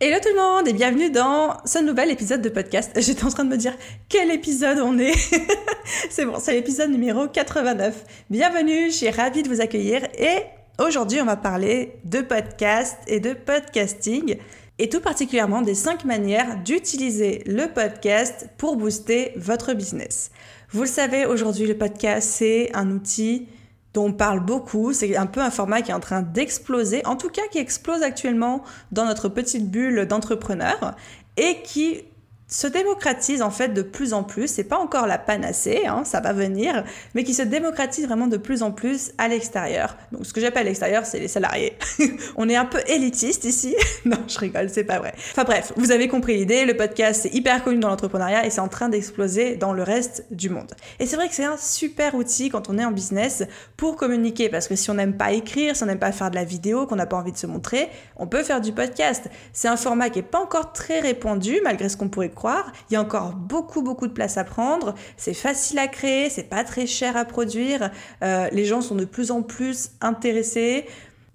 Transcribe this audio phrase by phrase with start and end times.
[0.00, 2.92] Hello tout le monde et bienvenue dans ce nouvel épisode de podcast.
[3.00, 3.74] J'étais en train de me dire
[4.08, 5.12] quel épisode on est?
[6.08, 8.04] c'est bon, c'est l'épisode numéro 89.
[8.30, 10.44] Bienvenue, je suis ravie de vous accueillir et
[10.80, 14.36] aujourd'hui on va parler de podcast et de podcasting
[14.78, 20.30] et tout particulièrement des 5 manières d'utiliser le podcast pour booster votre business.
[20.70, 23.48] Vous le savez, aujourd'hui le podcast c'est un outil
[23.94, 24.92] dont on parle beaucoup.
[24.92, 28.02] C'est un peu un format qui est en train d'exploser, en tout cas qui explose
[28.02, 30.96] actuellement dans notre petite bulle d'entrepreneurs
[31.36, 32.02] et qui
[32.48, 34.48] se démocratise en fait de plus en plus.
[34.48, 38.38] C'est pas encore la panacée, hein, ça va venir, mais qui se démocratise vraiment de
[38.38, 39.96] plus en plus à l'extérieur.
[40.12, 41.76] Donc ce que j'appelle l'extérieur, c'est les salariés.
[42.36, 43.76] On est un peu élitiste ici.
[44.04, 45.12] non, je rigole, c'est pas vrai.
[45.16, 46.64] Enfin bref, vous avez compris l'idée.
[46.64, 50.24] Le podcast c'est hyper connu dans l'entrepreneuriat et c'est en train d'exploser dans le reste
[50.30, 50.72] du monde.
[51.00, 53.44] Et c'est vrai que c'est un super outil quand on est en business
[53.76, 56.36] pour communiquer, parce que si on n'aime pas écrire, si on n'aime pas faire de
[56.36, 59.28] la vidéo, qu'on n'a pas envie de se montrer, on peut faire du podcast.
[59.52, 62.72] C'est un format qui est pas encore très répandu malgré ce qu'on pourrait croire.
[62.88, 64.94] Il y a encore beaucoup, beaucoup de place à prendre.
[65.16, 67.90] C'est facile à créer, c'est pas très cher à produire.
[68.22, 70.86] Euh, les gens sont de plus en plus intéressés.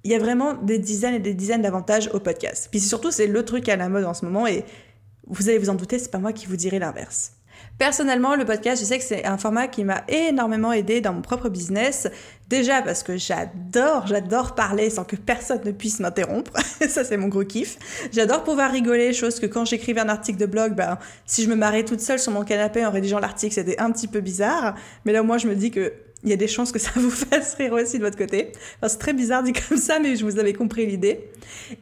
[0.06, 2.70] Il y a vraiment des dizaines et des dizaines d'avantages au podcast.
[2.72, 4.64] Puis surtout, c'est le truc à la mode en ce moment et
[5.28, 7.34] vous allez vous en douter, c'est pas moi qui vous dirai l'inverse.
[7.78, 11.22] Personnellement, le podcast, je sais que c'est un format qui m'a énormément aidé dans mon
[11.22, 12.08] propre business.
[12.50, 16.51] Déjà parce que j'adore, j'adore parler sans que personne ne puisse m'interrompre.
[16.88, 17.78] Ça, c'est mon gros kiff.
[18.12, 21.56] J'adore pouvoir rigoler, chose que quand j'écrivais un article de blog, ben, si je me
[21.56, 24.75] marrais toute seule sur mon canapé en rédigeant l'article, c'était un petit peu bizarre.
[25.06, 25.94] Mais là, moi, je me dis que
[26.24, 28.51] il y a des chances que ça vous fasse rire aussi de votre côté.
[28.88, 31.30] C'est très bizarre dit comme ça, mais je vous avais compris l'idée.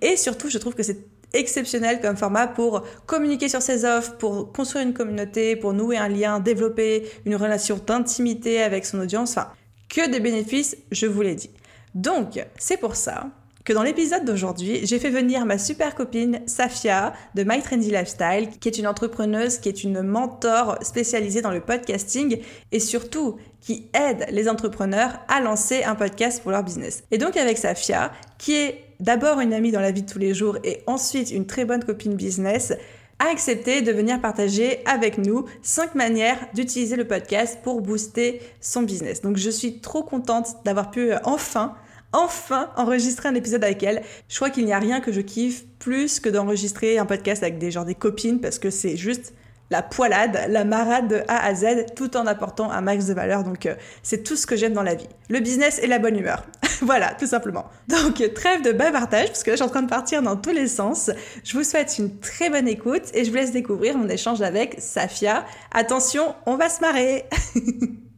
[0.01, 0.97] Et surtout, je trouve que c'est
[1.33, 6.09] exceptionnel comme format pour communiquer sur ses offres, pour construire une communauté, pour nouer un
[6.09, 9.31] lien, développer une relation d'intimité avec son audience.
[9.31, 9.51] Enfin,
[9.89, 11.49] que des bénéfices, je vous l'ai dit.
[11.93, 13.29] Donc, c'est pour ça
[13.63, 18.49] que dans l'épisode d'aujourd'hui, j'ai fait venir ma super copine Safia de My Trendy Lifestyle,
[18.59, 22.39] qui est une entrepreneuse, qui est une mentor spécialisée dans le podcasting
[22.71, 27.03] et surtout qui aide les entrepreneurs à lancer un podcast pour leur business.
[27.11, 30.33] Et donc avec Safia, qui est d'abord une amie dans la vie de tous les
[30.33, 32.73] jours et ensuite une très bonne copine business,
[33.19, 38.83] a accepté de venir partager avec nous 5 manières d'utiliser le podcast pour booster son
[38.83, 39.21] business.
[39.21, 41.75] Donc je suis trop contente d'avoir pu euh, enfin
[42.13, 44.01] enfin enregistrer un épisode avec elle.
[44.27, 47.57] Je crois qu'il n'y a rien que je kiffe plus que d'enregistrer un podcast avec
[47.57, 49.33] des gens des copines parce que c'est juste
[49.71, 53.43] la poilade, la marade de A à Z, tout en apportant un max de valeur.
[53.43, 55.07] Donc, euh, c'est tout ce que j'aime dans la vie.
[55.29, 56.45] Le business et la bonne humeur.
[56.81, 57.65] voilà, tout simplement.
[57.87, 60.51] Donc, trêve de bavardage, parce que là, je suis en train de partir dans tous
[60.51, 61.09] les sens.
[61.43, 64.75] Je vous souhaite une très bonne écoute et je vous laisse découvrir mon échange avec
[64.77, 65.45] Safia.
[65.73, 67.25] Attention, on va se marrer.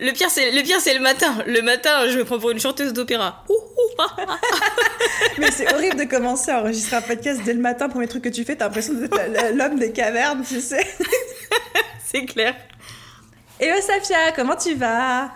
[0.00, 1.42] Le pire, c'est le pire, c'est le matin.
[1.46, 3.44] Le matin, je me prends pour une chanteuse d'opéra.
[5.38, 7.88] Mais c'est horrible de commencer à enregistrer un podcast dès le matin.
[7.88, 10.86] Premier truc que tu fais, t'as l'impression d'être l'homme des cavernes, tu sais.
[12.06, 12.54] c'est clair.
[13.58, 15.32] Hello Safia, comment tu vas?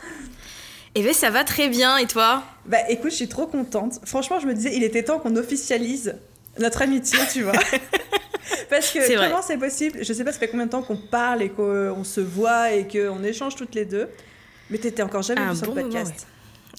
[0.95, 1.97] Eh ben, ça va très bien.
[1.97, 2.45] Et toi?
[2.67, 3.99] Bah, écoute, je suis trop contente.
[4.05, 6.15] Franchement, je me disais, il était temps qu'on officialise
[6.59, 7.53] notre amitié, tu vois.
[8.71, 10.05] Parce que comment c'est possible?
[10.05, 12.87] Je sais pas, ça fait combien de temps qu'on parle et qu'on se voit et
[12.87, 14.09] qu'on échange toutes les deux.
[14.73, 16.27] Mais t'étais encore jamais sur le podcast.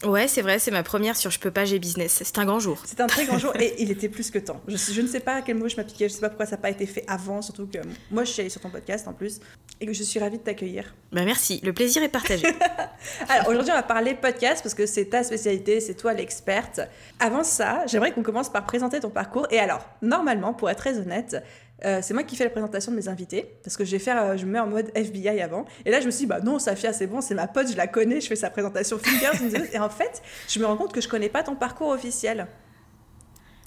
[0.04, 0.28] ouais.
[0.28, 2.24] c'est vrai, c'est ma première sur Je peux pas, j'ai business.
[2.26, 2.82] C'est un grand jour.
[2.86, 4.60] C'est un très grand jour et il était plus que temps.
[4.68, 6.56] Je, je ne sais pas à quel mot je m'appliquais, je sais pas pourquoi ça
[6.56, 7.78] n'a pas été fait avant, surtout que
[8.10, 9.42] moi je suis allée sur ton podcast en plus
[9.80, 10.96] et que je suis ravie de t'accueillir.
[11.12, 12.48] Bah merci, le plaisir est partagé.
[13.30, 16.82] alors aujourd'hui on va parler podcast parce que c'est ta spécialité, c'est toi l'experte.
[17.20, 19.46] Avant ça, j'aimerais qu'on commence par présenter ton parcours.
[19.52, 21.38] Et alors, normalement, pour être très honnête,
[21.86, 24.22] euh, c'est moi qui fais la présentation de mes invités parce que je vais faire,
[24.22, 25.66] euh, je me mets en mode FBI avant.
[25.86, 27.76] Et là, je me suis dit, bah non, Safia, c'est bon, c'est ma pote, je
[27.76, 29.70] la connais, je fais sa présentation fingers.
[29.74, 32.48] et en fait, je me rends compte que je connais pas ton parcours officiel.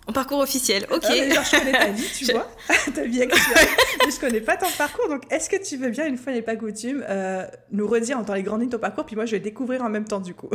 [0.07, 1.05] En parcours officiel, ok.
[1.05, 2.49] Ah, genre, je connais ta vie, tu vois,
[2.95, 3.69] ta vie actuelle,
[4.05, 5.09] mais je connais pas ton parcours.
[5.09, 8.25] Donc, est-ce que tu veux bien, une fois n'est pas coutume, euh, nous redire en
[8.25, 10.35] temps les grandes lignes ton parcours, puis moi, je vais découvrir en même temps, du
[10.35, 10.51] coup.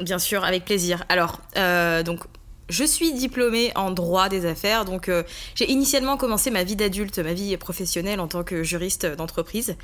[0.00, 1.04] Bien sûr, avec plaisir.
[1.08, 1.40] Alors,
[2.04, 2.20] donc,
[2.72, 5.22] je suis diplômée en droit des affaires, donc euh,
[5.54, 9.76] j'ai initialement commencé ma vie d'adulte, ma vie professionnelle en tant que juriste d'entreprise,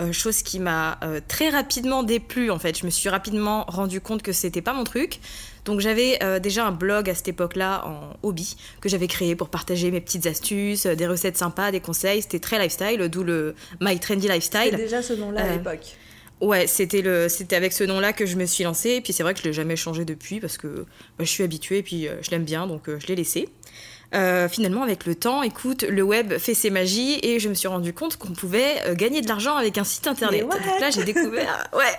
[0.00, 2.76] euh, chose qui m'a euh, très rapidement déplu en fait.
[2.76, 5.20] Je me suis rapidement rendu compte que c'était pas mon truc.
[5.64, 9.92] Donc j'avais déjà un blog à cette époque-là en hobby que j'avais créé pour partager
[9.92, 12.20] mes petites astuces, des recettes sympas, des conseils.
[12.20, 14.70] C'était très lifestyle, d'où le My Trendy Lifestyle.
[14.72, 15.94] C'était déjà ce nom-là à l'époque.
[16.42, 18.90] Ouais, c'était le, c'était avec ce nom-là que je me suis lancée.
[18.90, 20.86] Et puis c'est vrai que je l'ai jamais changé depuis parce que
[21.16, 23.48] bah, je suis habituée et puis euh, je l'aime bien, donc euh, je l'ai laissé.
[24.12, 27.68] Euh, finalement, avec le temps, écoute, le web fait ses magies et je me suis
[27.68, 30.42] rendu compte qu'on pouvait gagner de l'argent avec un site internet.
[30.42, 31.96] Donc là, j'ai découvert, ouais,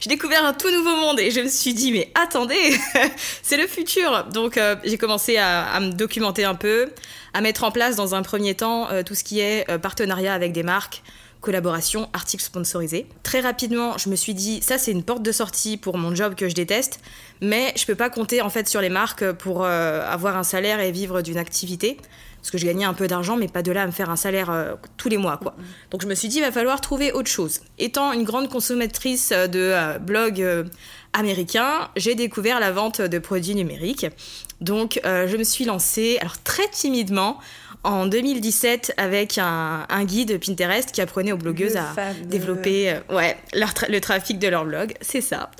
[0.00, 2.78] j'ai découvert un tout nouveau monde et je me suis dit, mais attendez,
[3.42, 4.26] c'est le futur.
[4.32, 6.90] Donc j'ai commencé à, à, me documenter un peu,
[7.34, 10.62] à mettre en place dans un premier temps tout ce qui est partenariat avec des
[10.62, 11.02] marques
[11.40, 13.06] collaboration, articles sponsorisés.
[13.22, 16.34] Très rapidement, je me suis dit, ça c'est une porte de sortie pour mon job
[16.34, 17.00] que je déteste,
[17.40, 20.80] mais je peux pas compter en fait sur les marques pour euh, avoir un salaire
[20.80, 21.98] et vivre d'une activité.
[22.40, 24.16] Parce que je gagnais un peu d'argent, mais pas de là à me faire un
[24.16, 25.56] salaire euh, tous les mois, quoi.
[25.90, 27.60] Donc je me suis dit, il va falloir trouver autre chose.
[27.78, 30.44] Étant une grande consommatrice de euh, blogs
[31.12, 34.06] américains, j'ai découvert la vente de produits numériques.
[34.60, 37.38] Donc je me suis lancée, alors très timidement,
[37.86, 41.94] en 2017 avec un, guide Pinterest qui apprenait aux blogueuses à
[42.24, 44.94] développer euh, ouais, le trafic de leur blog.
[45.00, 45.50] C'est ça.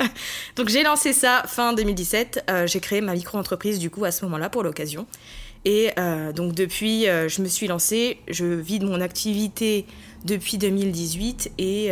[0.56, 2.44] Donc j'ai lancé ça fin 2017.
[2.50, 5.06] Euh, j'ai créé ma micro-entreprise du coup à ce moment-là pour l'occasion.
[5.64, 8.18] Et euh, donc depuis, je me suis lancée.
[8.28, 9.84] Je vis de mon activité
[10.24, 11.90] depuis 2018 et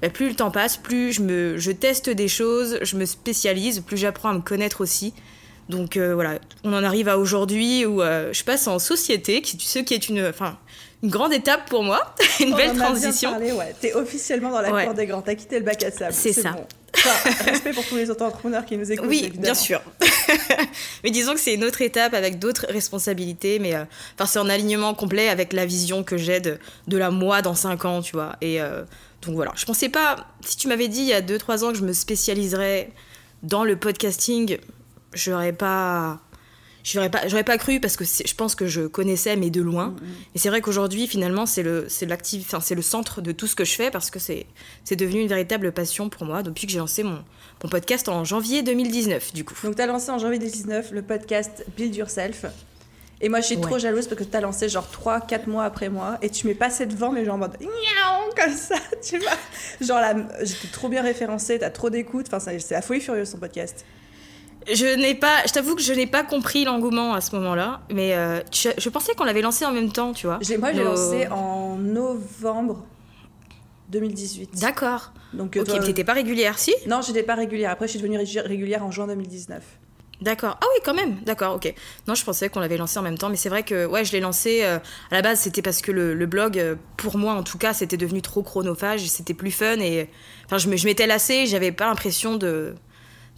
[0.00, 3.80] bah, plus le temps passe, plus je, me, je teste des choses, je me spécialise,
[3.80, 5.12] plus j'apprends à me connaître aussi.
[5.70, 9.56] Donc euh, voilà, on en arrive à aujourd'hui où euh, je passe en société, qui,
[9.58, 10.58] ce qui est une, enfin,
[11.02, 13.38] une grande étape pour moi, une belle transition.
[13.38, 13.74] Tu ouais.
[13.80, 16.12] T'es officiellement dans la cour des grands, t'as quitté le bac à sable.
[16.12, 16.56] C'est ça.
[17.44, 19.08] respect pour tous les autres entrepreneurs qui nous écoutent.
[19.08, 19.80] Oui, bien sûr.
[21.04, 23.84] mais disons que c'est une autre étape avec d'autres responsabilités, mais euh,
[24.14, 26.58] enfin c'est en alignement complet avec la vision que j'ai de,
[26.88, 28.36] la moi dans 5 ans, tu vois.
[28.42, 28.58] Et
[29.22, 31.78] donc voilà, je pensais pas, si tu m'avais dit il y a 2-3 ans que
[31.78, 32.90] je me spécialiserais
[33.42, 34.58] dans le podcasting,
[35.12, 36.20] j'aurais pas
[36.84, 39.88] j'aurais pas j'aurais pas cru parce que je pense que je connaissais mais de loin.
[39.88, 40.14] Mm, mm.
[40.34, 43.46] et c'est vrai qu'aujourd'hui finalement c'est le c'est l'actif enfin c'est le centre de tout
[43.46, 44.46] ce que je fais parce que c'est
[44.84, 47.22] c'est devenu une véritable passion pour moi depuis que j'ai lancé mon,
[47.62, 49.54] mon podcast en janvier 2019 du coup.
[49.64, 52.46] Donc tu as lancé en janvier 2019 le podcast Build Yourself.
[53.22, 55.64] Et moi je suis trop jalouse parce que tu as lancé genre 3 4 mois
[55.64, 57.56] après moi et tu m'es passé devant mais genre en mode
[58.36, 59.36] comme ça tu vois.
[59.82, 60.00] Genre
[60.40, 62.26] j'étais trop bien référencée t'as trop d'écoute.
[62.32, 63.84] Enfin c'est la folie furieuse ton podcast
[64.74, 68.14] je n'ai pas, je t'avoue que je n'ai pas compris l'engouement à ce moment-là, mais
[68.14, 70.38] euh, je, pensais qu'on l'avait lancé en même temps, tu vois.
[70.58, 72.84] Moi, j'ai lancé en novembre
[73.90, 74.60] 2018.
[74.60, 75.12] D'accord.
[75.32, 75.78] Donc, ok, toi...
[75.78, 76.74] t'étais pas régulière, si?
[76.86, 77.70] Non, j'étais pas régulière.
[77.70, 79.62] Après, je suis devenue régulière en juin 2019.
[80.20, 80.58] D'accord.
[80.60, 81.16] Ah oui, quand même.
[81.24, 81.72] D'accord, ok.
[82.06, 84.12] Non, je pensais qu'on l'avait lancé en même temps, mais c'est vrai que ouais, je
[84.12, 84.78] l'ai lancé euh,
[85.10, 87.96] à la base, c'était parce que le, blog, euh, pour moi en tout cas, c'était
[87.96, 90.10] devenu trop chronophage, c'était plus fun et
[90.44, 92.74] enfin, je m'étais lassée, j'avais pas l'impression de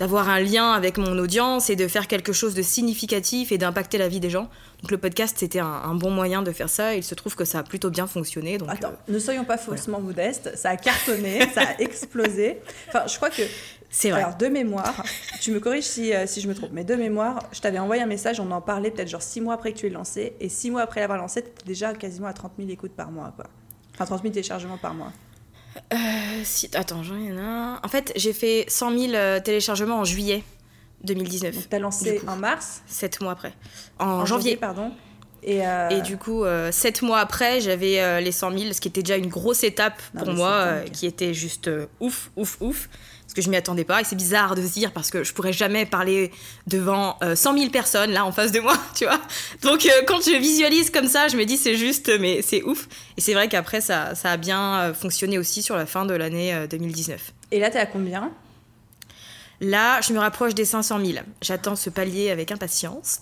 [0.02, 3.98] d'avoir un lien avec mon audience et de faire quelque chose de significatif et d'impacter
[3.98, 4.48] la vie des gens.
[4.80, 6.96] Donc le podcast, c'était un, bon moyen de faire ça.
[6.96, 8.58] Il se trouve que ça a plutôt bien fonctionné.
[8.58, 10.56] Donc, Attends, euh, ne soyons pas faussement modestes.
[10.56, 12.58] Ça a cartonné, ça a explosé.
[12.88, 13.42] Enfin, je crois que...
[13.90, 14.22] C'est vrai.
[14.22, 15.04] Alors, de mémoire,
[15.40, 18.02] tu me corriges si, euh, si je me trompe, mais de mémoire, je t'avais envoyé
[18.02, 20.34] un message, on en parlait peut-être genre six mois après que tu l'aies lancé.
[20.40, 23.12] Et six mois après l'avoir lancé, tu étais déjà quasiment à 30 000 écoutes par
[23.12, 23.32] mois.
[23.36, 23.46] Quoi.
[23.94, 25.12] Enfin, 30 000 téléchargements par mois.
[25.92, 25.96] Euh,
[26.44, 27.80] si, attends, j'en ai un.
[27.82, 30.42] En fait, j'ai fait 100 000 euh, téléchargements en juillet
[31.04, 31.54] 2019.
[31.54, 33.52] Donc, t'as lancé en mars 7 mois après.
[33.98, 34.56] En, janvier.
[34.56, 34.92] pardon.
[35.42, 39.02] Et, euh, et, du coup, 7 mois après, j'avais les 100 000, ce qui était
[39.02, 41.68] déjà une grosse étape pour moi, qui était juste
[42.00, 42.88] ouf, ouf, ouf
[43.32, 45.32] parce que je m'y attendais pas et c'est bizarre de se dire parce que je
[45.32, 46.30] pourrais jamais parler
[46.66, 49.18] devant 100 000 personnes là en face de moi, tu vois.
[49.62, 52.88] Donc euh, quand je visualise comme ça, je me dis c'est juste, mais c'est ouf.
[53.16, 56.12] Et c'est vrai qu'après ça, ça, a bien euh, fonctionné aussi sur la fin de
[56.12, 57.16] l'année 2019.
[57.16, 58.30] Euh, et là, t'es à combien?
[59.62, 61.18] Là, je me rapproche des 500 000.
[61.40, 63.20] J'attends ce palier avec impatience.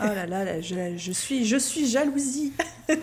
[0.00, 2.52] Oh là là, je, je, suis, je suis jalousie.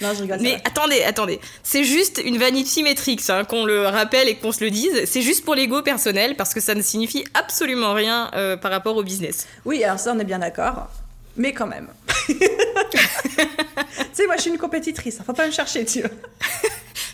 [0.00, 0.38] Non, je rigole.
[0.40, 1.40] Mais attendez, attendez.
[1.62, 5.04] C'est juste une vanity métrique, hein, qu'on le rappelle et qu'on se le dise.
[5.06, 8.96] C'est juste pour l'ego personnel parce que ça ne signifie absolument rien euh, par rapport
[8.96, 9.46] au business.
[9.64, 10.88] Oui, alors ça, on est bien d'accord.
[11.36, 11.88] Mais quand même.
[12.26, 12.34] tu
[14.12, 15.18] sais, moi, je suis une compétitrice.
[15.24, 16.10] Faut pas me chercher, tu vois.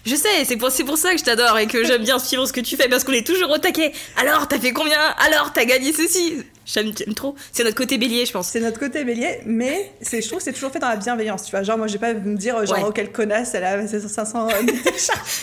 [0.07, 2.52] Je sais, c'est pour, pour ça que je t'adore et que j'aime bien suivre ce
[2.52, 3.93] que tu fais parce qu'on est toujours au taquet.
[4.16, 5.00] Alors, t'as fait combien?
[5.19, 6.45] Alors, t'as gagné ceci?
[6.66, 7.35] J'aime trop.
[7.52, 8.49] C'est notre côté bélier, je pense.
[8.49, 11.44] C'est notre côté bélier, mais je trouve que c'est toujours fait dans la bienveillance.
[11.44, 13.87] Tu vois, genre, moi, je vais pas me dire, genre, oh, quelle connasse, elle a
[13.87, 14.49] 500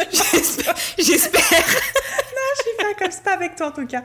[0.97, 1.41] J'espère.
[1.51, 4.03] non, je suis pas comme ça, pas avec toi en tout cas.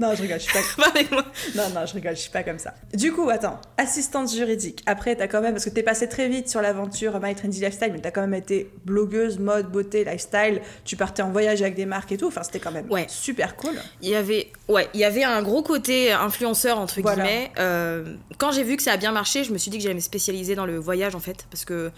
[0.00, 0.82] Non, je rigole, je suis pas.
[0.82, 1.24] Pas avec moi.
[1.54, 2.74] Non, non, je rigole, je suis pas comme ça.
[2.92, 4.82] Du coup, attends, assistante juridique.
[4.86, 7.92] Après, t'as quand même, parce que t'es passé très vite sur l'aventure My Trendy Lifestyle,
[7.92, 10.60] mais t'as quand même été blogueuse, mode, beauté, lifestyle.
[10.84, 12.26] Tu partais en voyage avec des marques et tout.
[12.26, 13.06] Enfin, c'était quand même Ouais.
[13.08, 13.74] super cool.
[14.02, 16.12] Il y avait, ouais, il y avait un gros côté
[16.64, 17.22] entre Voilà.
[17.22, 17.52] guillemets.
[17.58, 19.94] Euh, quand j'ai vu que ça a bien marché, je me suis dit que j'allais
[19.94, 21.90] me spécialiser dans le voyage en fait, parce que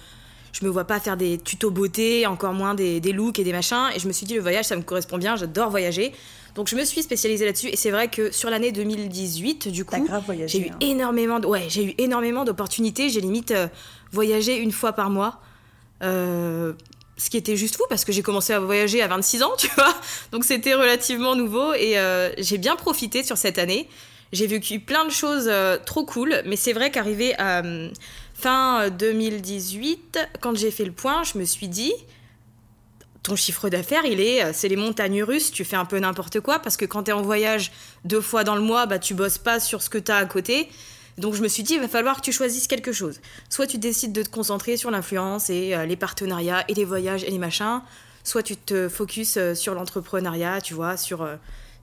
[0.52, 3.52] je me vois pas faire des tutos beauté, encore moins des, des looks et des
[3.52, 3.90] machins.
[3.94, 5.36] Et je me suis dit le voyage, ça me correspond bien.
[5.36, 6.12] J'adore voyager,
[6.54, 7.68] donc je me suis spécialisée là-dessus.
[7.68, 9.96] Et c'est vrai que sur l'année 2018, du coup,
[10.46, 10.76] j'ai eu hein.
[10.80, 13.10] énormément, de, ouais, j'ai eu énormément d'opportunités.
[13.10, 13.68] J'ai limite euh,
[14.10, 15.40] voyagé une fois par mois.
[16.02, 16.72] Euh,
[17.16, 19.68] ce qui était juste fou parce que j'ai commencé à voyager à 26 ans, tu
[19.76, 19.94] vois.
[20.32, 23.88] Donc c'était relativement nouveau et euh, j'ai bien profité sur cette année.
[24.32, 27.90] J'ai vécu plein de choses euh, trop cool, mais c'est vrai qu'arrivé à euh,
[28.34, 31.92] fin euh, 2018, quand j'ai fait le point, je me suis dit,
[33.22, 36.40] ton chiffre d'affaires, il est, euh, c'est les montagnes russes, tu fais un peu n'importe
[36.40, 37.72] quoi, parce que quand tu es en voyage
[38.04, 40.24] deux fois dans le mois, bah, tu bosses pas sur ce que tu as à
[40.24, 40.68] côté.
[41.18, 43.20] Donc je me suis dit, il va falloir que tu choisisses quelque chose.
[43.50, 47.24] Soit tu décides de te concentrer sur l'influence et euh, les partenariats et les voyages
[47.24, 47.82] et les machins,
[48.24, 51.34] soit tu te focuses euh, sur l'entrepreneuriat, tu vois, sur, euh,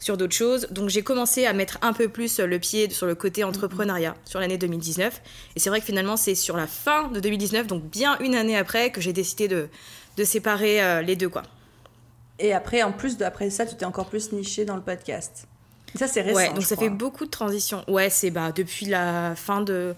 [0.05, 0.67] sur d'autres choses.
[0.69, 4.15] Donc j'ai commencé à mettre un peu plus euh, le pied sur le côté entrepreneuriat
[4.23, 5.19] sur l'année 2019.
[5.55, 8.55] Et c'est vrai que finalement, c'est sur la fin de 2019, donc bien une année
[8.55, 9.67] après, que j'ai décidé de,
[10.15, 11.41] de séparer euh, les deux, quoi.
[12.37, 15.47] Et après, en plus d'après ça, tu t'es encore plus niché dans le podcast.
[15.95, 16.35] Et ça, c'est récent.
[16.35, 16.87] Ouais, donc ça crois.
[16.87, 17.83] fait beaucoup de transitions.
[17.87, 19.95] Ouais, c'est bah, depuis la fin de.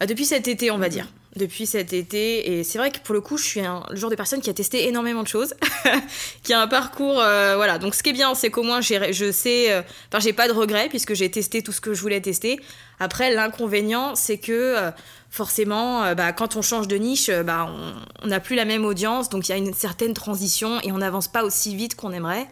[0.00, 1.08] bah, depuis cet été, on va dire.
[1.34, 2.52] Depuis cet été.
[2.58, 4.50] Et c'est vrai que pour le coup, je suis un, le genre de personne qui
[4.50, 5.54] a testé énormément de choses.
[6.42, 7.20] qui a un parcours.
[7.20, 7.78] euh, voilà.
[7.78, 9.72] Donc ce qui est bien, c'est qu'au moins, je sais.
[9.72, 9.80] euh,
[10.12, 12.60] Enfin, j'ai pas de regrets puisque j'ai testé tout ce que je voulais tester.
[13.00, 14.52] Après, l'inconvénient, c'est que.
[14.52, 14.90] euh,
[15.34, 17.74] Forcément, bah, quand on change de niche, bah,
[18.22, 20.98] on n'a plus la même audience, donc il y a une certaine transition et on
[20.98, 22.46] n'avance pas aussi vite qu'on aimerait.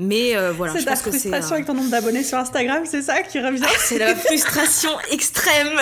[0.00, 1.10] Mais euh, voilà, c'est pense c'est.
[1.10, 4.88] frustration euh, avec ton nombre d'abonnés sur Instagram, c'est ça qui revient c'est la frustration
[5.10, 5.78] extrême.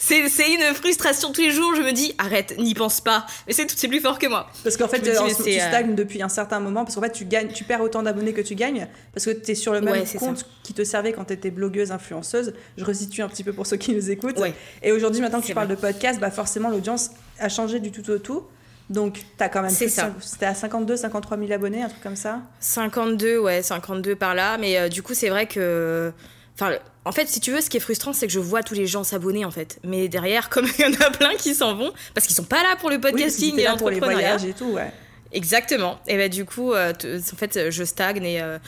[0.00, 1.72] C'est c'est une frustration tous les jours.
[1.76, 3.24] Je me dis, arrête, n'y pense pas.
[3.46, 4.50] Mais c'est c'est plus fort que moi.
[4.64, 7.12] Parce qu'en fait, dis, en tu euh, stagnes depuis un certain moment, parce qu'en fait,
[7.12, 9.80] tu, gagnes, tu perds autant d'abonnés que tu gagnes, parce que tu es sur le
[9.80, 12.52] même Ouais, compte qui te servait quand tu étais blogueuse, influenceuse.
[12.76, 14.40] Je resitue un petit peu pour ceux qui nous écoutent.
[14.40, 14.54] Ouais.
[14.82, 18.10] Et aujourd'hui, maintenant que tu parles de podcast, bah forcément, l'audience a changé du tout
[18.10, 18.42] au tout.
[18.88, 20.12] Donc, tu as quand même C'est ça.
[20.20, 22.40] C'était à 52, 53 000 abonnés, un truc comme ça?
[22.60, 24.58] 52, ouais, 52 par là.
[24.58, 26.12] Mais euh, du coup, c'est vrai que.
[26.54, 26.72] Enfin,
[27.04, 28.86] en fait, si tu veux, ce qui est frustrant, c'est que je vois tous les
[28.86, 29.78] gens s'abonner, en fait.
[29.84, 32.62] Mais derrière, comme il y en a plein qui s'en vont, parce qu'ils sont pas
[32.62, 34.92] là pour le Oui, parce podcasting t'étais et là pour les voyages et tout, ouais.
[35.32, 35.98] Exactement.
[36.06, 38.58] Et bah, du coup, euh, en fait, je stagne et euh,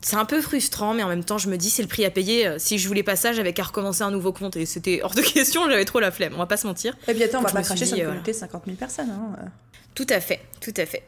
[0.00, 2.10] c'est un peu frustrant, mais en même temps, je me dis, c'est le prix à
[2.10, 2.58] payer.
[2.58, 5.20] Si je voulais pas ça, j'avais qu'à recommencer un nouveau compte et c'était hors de
[5.34, 6.96] question, j'avais trop la flemme, on va pas se mentir.
[7.06, 9.10] Et puis attends, on va pas cracher sur euh, communauté de 50 000 personnes.
[9.10, 9.36] hein.
[9.96, 11.02] Tout à fait, tout à fait.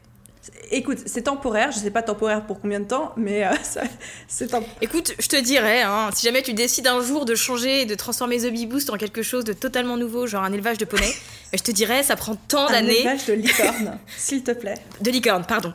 [0.71, 3.83] Écoute, c'est temporaire, je sais pas temporaire pour combien de temps, mais euh, ça-
[4.27, 4.75] c'est temporaire.
[4.81, 7.95] Écoute, je te dirais, hein, si jamais tu décides un jour de changer et de
[7.95, 11.13] transformer The Bee Boost en quelque chose de totalement nouveau, genre un élevage de poney,
[11.53, 12.99] je te dirais, ça prend tant Un d'années.
[13.01, 14.79] élevage de licorne, s'il te plaît.
[15.03, 15.73] De licorne, pardon.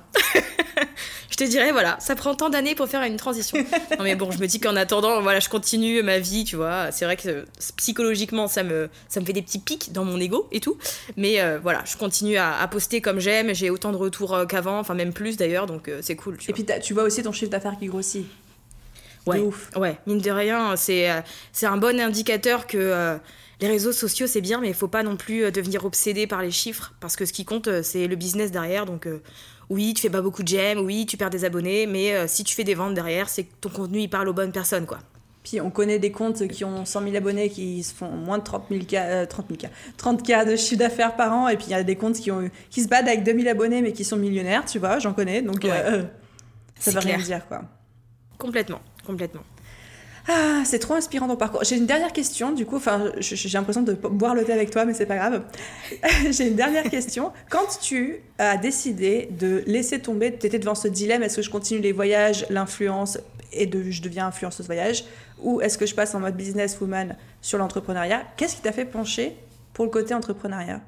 [1.33, 3.57] Je te dirais, voilà, ça prend tant d'années pour faire une transition.
[3.97, 6.91] Non mais bon, je me dis qu'en attendant, voilà, je continue ma vie, tu vois.
[6.91, 7.45] C'est vrai que euh,
[7.77, 10.77] psychologiquement, ça me, ça me fait des petits pics dans mon ego et tout.
[11.17, 13.53] Mais euh, voilà, je continue à, à poster comme j'aime.
[13.55, 16.37] J'ai autant de retours euh, qu'avant, enfin même plus d'ailleurs, donc euh, c'est cool.
[16.37, 16.63] Tu Et vois.
[16.65, 18.25] puis tu vois aussi ton chiffre d'affaires qui grossit.
[19.25, 19.71] ouais, ouf.
[19.75, 21.09] ouais, mine de rien, c'est
[21.51, 23.17] c'est un bon indicateur que
[23.61, 26.51] les réseaux sociaux c'est bien, mais il faut pas non plus devenir obsédé par les
[26.51, 28.85] chiffres parce que ce qui compte c'est le business derrière.
[28.85, 29.21] Donc euh,
[29.73, 32.43] oui, tu fais pas beaucoup de j'aime, oui, tu perds des abonnés, mais euh, si
[32.43, 34.99] tu fais des ventes derrière, c'est que ton contenu il parle aux bonnes personnes quoi.
[35.43, 38.43] Puis on connaît des comptes qui ont 100 000 abonnés qui se font moins de
[38.43, 41.49] 30 000 K, euh, 30 000 K, 30 K de chiffre d'affaires par an.
[41.49, 43.81] Et puis il y a des comptes qui, ont, qui se battent avec 2000 abonnés
[43.81, 45.41] mais qui sont millionnaires, tu vois, j'en connais.
[45.41, 45.71] Donc Ouais.
[45.73, 46.03] euh,
[46.79, 47.63] ça C'est veut rien dire quoi.
[48.37, 49.41] Complètement, complètement.
[50.29, 51.63] Ah, c'est trop inspirant ton parcours.
[51.63, 54.85] J'ai une dernière question, du coup, enfin, j'ai l'impression de boire le thé avec toi,
[54.85, 55.43] mais c'est pas grave.
[56.31, 57.33] J'ai une dernière question.
[57.49, 61.49] Quand tu as décidé de laisser tomber, tu étais devant ce dilemme, est-ce que je
[61.49, 63.17] continue les voyages, l'influence,
[63.51, 65.03] et de, je deviens influenceuse voyage,
[65.41, 69.35] ou est-ce que je passe en mode businesswoman sur l'entrepreneuriat Qu'est-ce qui t'a fait pencher
[69.73, 70.81] pour le côté entrepreneuriat?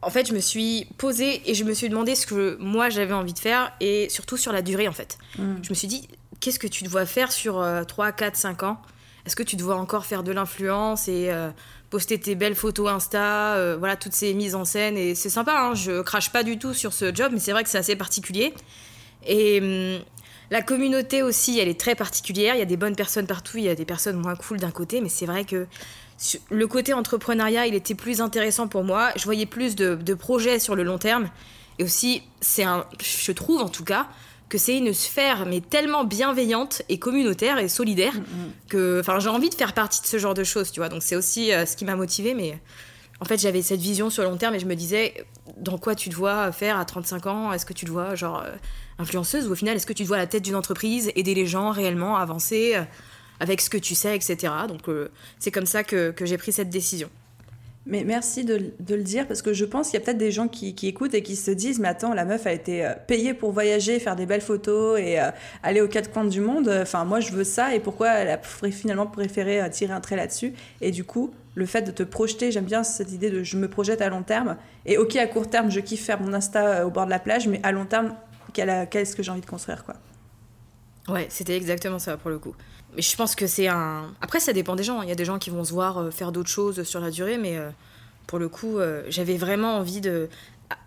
[0.00, 3.14] En fait, je me suis posée et je me suis demandé ce que moi j'avais
[3.14, 5.18] envie de faire et surtout sur la durée en fait.
[5.36, 5.56] Hmm.
[5.60, 6.08] Je me suis dit,
[6.40, 8.80] qu'est-ce que tu dois faire sur euh, 3, 4, 5 ans?
[9.26, 11.50] Est-ce que tu dois encore faire de l'influence et euh,
[11.90, 14.96] poster tes belles photos Insta, euh, voilà, toutes ces mises en scène?
[14.96, 17.62] Et c'est sympa, hein, je crache pas du tout sur ce job, mais c'est vrai
[17.62, 18.54] que c'est assez particulier.
[19.26, 20.02] Et hum,
[20.50, 22.54] la communauté aussi, elle est très particulière.
[22.54, 24.70] Il y a des bonnes personnes partout, il y a des personnes moins cool d'un
[24.70, 25.66] côté, mais c'est vrai que
[26.50, 29.10] le côté entrepreneuriat, il était plus intéressant pour moi.
[29.16, 31.28] Je voyais plus de, de projets sur le long terme.
[31.78, 34.08] Et aussi, c'est un, je trouve en tout cas,
[34.48, 38.52] que c'est une sphère mais tellement bienveillante et communautaire et solidaire Mm, mm.
[38.68, 40.88] que enfin j'ai envie de faire partie de ce genre de choses, tu vois.
[40.88, 42.58] Donc c'est aussi euh, ce qui m'a motivée mais
[43.20, 45.26] en fait, j'avais cette vision sur le long terme et je me disais
[45.56, 47.52] dans quoi tu te vois faire à 35 ans?
[47.52, 48.54] Est-ce que tu te vois genre euh,
[48.98, 49.48] influenceuse?
[49.48, 51.46] Ou au final est-ce que tu te vois à la tête d'une entreprise aider les
[51.46, 52.82] gens réellement à avancer euh,
[53.40, 54.52] avec ce que tu sais, etc.
[54.66, 54.82] Donc
[55.38, 57.08] c'est comme ça que, que j'ai pris cette décision.
[57.90, 60.46] Mais merci de, le dire parce que je pense qu'il y a peut-être des gens
[60.46, 63.50] qui, écoutent et qui se disent mais attends la meuf a été euh, payée pour
[63.50, 65.30] voyager, faire des belles photos et euh,
[65.62, 66.68] aller aux quatre coins du monde.
[66.68, 68.38] Enfin moi je veux ça et pourquoi elle a
[68.70, 70.52] finalement préféré euh, tirer un trait là-dessus?
[70.82, 73.68] Et du coup le fait de te projeter, j'aime bien cette idée de je me
[73.68, 76.90] projette à long terme et ok à court terme je kiffe faire mon Insta au
[76.90, 78.14] bord de la plage mais à long terme
[78.52, 79.94] qu'est-ce que j'ai envie de construire quoi?
[81.08, 82.54] Ouais, c'était exactement ça pour le coup.
[82.96, 84.14] Mais je pense que c'est un.
[84.20, 85.02] Après, ça dépend des gens.
[85.02, 87.10] Il y a des gens qui vont se voir euh, faire d'autres choses sur la
[87.10, 87.70] durée, mais euh,
[88.26, 90.28] pour le coup, euh, j'avais vraiment envie de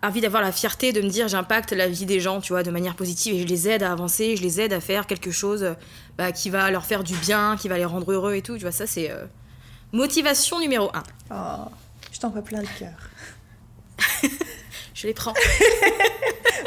[0.02, 2.70] envie d'avoir la fierté de me dire j'impacte la vie des gens, tu vois, de
[2.70, 5.74] manière positive et je les aide à avancer, je les aide à faire quelque chose
[6.18, 8.54] bah, qui va leur faire du bien, qui va les rendre heureux et tout.
[8.56, 9.24] Tu vois, ça c'est euh,
[9.92, 11.02] motivation numéro un.
[11.30, 11.70] Oh,
[12.12, 12.94] je t'envoie plein de cœur.
[14.94, 15.34] Je les prends.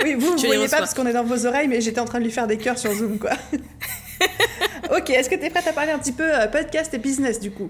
[0.04, 2.00] Oui, vous ne Tu les voyez pas parce qu'on est dans vos oreilles, mais j'étais
[2.00, 3.32] en train de lui faire des cœurs sur Zoom, quoi.
[4.95, 7.39] ok, est-ce que tu es prête à parler un petit peu euh, podcast et business,
[7.39, 7.69] du coup?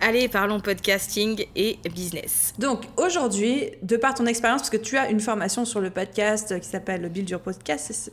[0.00, 2.54] Allez, parlons podcasting et business.
[2.58, 6.52] Donc, aujourd'hui, de par ton expérience, parce que tu as une formation sur le podcast
[6.52, 8.12] euh, qui s'appelle Build Your Podcast, c'est-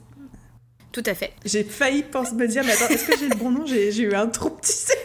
[0.92, 1.32] Tout à fait.
[1.46, 3.66] j'ai failli penser me dire, mais attends, est-ce que j'ai le bon nom?
[3.66, 4.98] J'ai j'ai eu un trou, tu sais.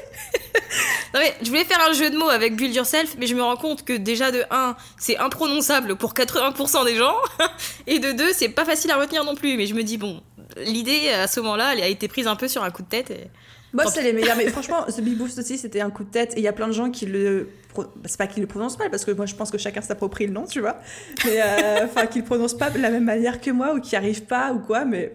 [1.14, 3.42] Non mais je voulais faire un jeu de mots avec Build Yourself, mais je me
[3.42, 7.14] rends compte que déjà de 1, c'est imprononçable pour 80% des gens,
[7.86, 9.56] et de 2, c'est pas facile à retenir non plus.
[9.58, 10.22] Mais je me dis, bon,
[10.56, 13.10] l'idée à ce moment-là, elle a été prise un peu sur un coup de tête.
[13.10, 13.28] Et...
[13.72, 14.36] Moi, c'est les meilleurs.
[14.36, 16.34] Mais franchement, ce Big Boost aussi, c'était un coup de tête.
[16.34, 17.48] Et il y a plein de gens qui le.
[17.76, 20.26] bah, C'est pas qu'ils le prononcent mal, parce que moi, je pense que chacun s'approprie
[20.26, 20.76] le nom, tu vois.
[21.24, 23.96] Mais euh, enfin, qu'ils le prononcent pas de la même manière que moi, ou qui
[23.96, 25.12] arrivent pas, ou quoi, mais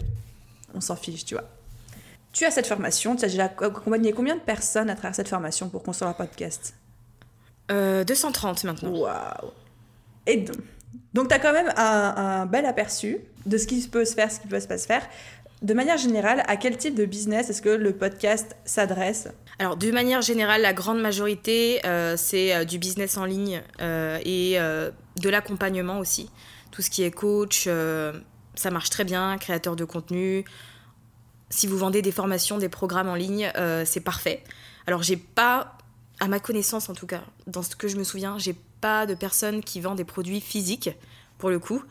[0.74, 1.46] on s'en fiche, tu vois.
[2.34, 5.70] Tu as cette formation, tu as déjà accompagné combien de personnes à travers cette formation
[5.70, 6.76] pour construire un podcast?
[7.72, 8.92] Euh, 230 maintenant.
[8.92, 9.52] Waouh
[10.26, 10.58] Et donc,
[11.18, 14.40] donc tu as quand même un, bel aperçu de ce qui peut se faire, ce
[14.40, 15.02] qui peut pas se faire.
[15.64, 19.28] De manière générale, à quel type de business est-ce que le podcast s'adresse?
[19.58, 24.20] Alors, de manière générale, la grande majorité, euh, c'est euh, du business en ligne euh,
[24.24, 26.30] et de l'accompagnement aussi.
[26.70, 27.68] Tout ce qui est coach,
[28.54, 30.46] ça marche très bien, créateur de contenu.
[31.50, 33.52] Si vous vendez des formations, des programmes en ligne,
[33.86, 34.44] c'est parfait.
[34.86, 35.80] Alors, j'ai pas,
[36.20, 39.16] à ma connaissance en tout cas, dans ce que je me souviens, j'ai pas de
[39.16, 40.92] personne qui vend des produits physiques,
[41.38, 41.84] pour le coup.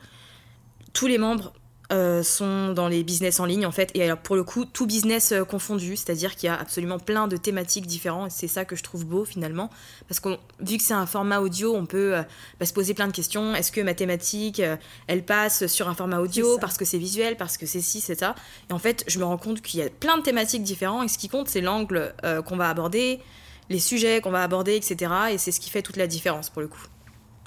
[0.93, 1.53] Tous les membres
[1.93, 3.93] euh, sont dans les business en ligne en fait.
[3.95, 7.29] Et alors pour le coup tout business euh, confondu c'est-à-dire qu'il y a absolument plein
[7.29, 8.27] de thématiques différentes.
[8.27, 9.71] Et c'est ça que je trouve beau finalement.
[10.09, 12.23] Parce que vu que c'est un format audio on peut euh,
[12.59, 13.55] bah, se poser plein de questions.
[13.55, 14.61] Est-ce que ma thématique
[15.07, 18.19] elle passe sur un format audio parce que c'est visuel parce que c'est ci c'est
[18.19, 18.35] ça?
[18.69, 21.05] Et en fait je me rends compte qu'il y a plein de thématiques différentes.
[21.05, 22.13] Et ce qui compte c'est l'angle
[22.47, 23.21] qu'on va aborder
[23.69, 26.63] les sujets qu'on va aborder etc et c'est ce qui fait toute la différence pour
[26.63, 26.87] le coup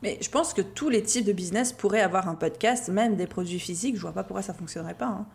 [0.04, 3.28] Mais je pense que tous les types de business pourraient avoir un podcast, même des
[3.28, 3.96] produits physiques.
[3.96, 5.06] Je vois pas pourquoi ça fonctionnerait pas.
[5.08, 5.26] hein.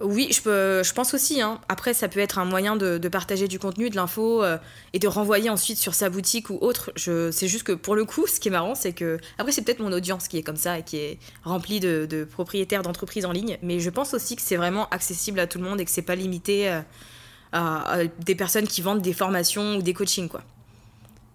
[0.00, 1.40] Oui, je, peux, je pense aussi.
[1.40, 1.60] hein.
[1.68, 4.58] Après, ça peut être un moyen de, de partager du contenu, de l'info euh,
[4.92, 6.92] et de renvoyer ensuite sur sa boutique ou autre.
[6.96, 9.18] Je, c'est juste que pour le coup, ce qui est marrant, c'est que.
[9.38, 12.24] Après, c'est peut-être mon audience qui est comme ça et qui est remplie de, de
[12.24, 13.56] propriétaires d'entreprises en ligne.
[13.62, 16.02] Mais je pense aussi que c'est vraiment accessible à tout le monde et que c'est
[16.02, 16.80] pas limité euh,
[17.52, 20.42] à, à des personnes qui vendent des formations ou des coachings, quoi.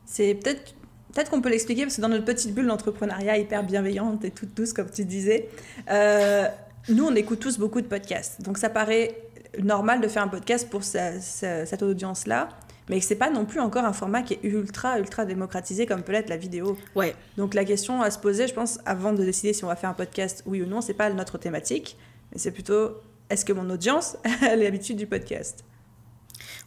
[0.06, 0.74] C'est peut-être
[1.14, 4.54] peut-être qu'on peut l'expliquer parce que dans notre petite bulle d'entrepreneuriat hyper bienveillante et toute
[4.56, 5.50] douce comme tu disais,
[5.90, 6.46] euh,
[6.90, 8.42] nous on écoute tous beaucoup de podcasts.
[8.42, 9.16] Donc ça paraît
[9.62, 12.50] normal de faire un podcast pour sa- sa- cette audience-là,
[12.90, 16.12] mais c'est pas non plus encore un format qui est ultra ultra démocratisé comme peut
[16.12, 16.78] l'être la vidéo.
[16.96, 19.76] Ouais, Donc la question à se poser, je pense, avant de décider si on va
[19.76, 21.98] faire un podcast oui ou non, c'est pas notre thématique,
[22.32, 22.92] mais c'est plutôt
[23.30, 25.64] est-ce que mon audience a l'habitude du podcast?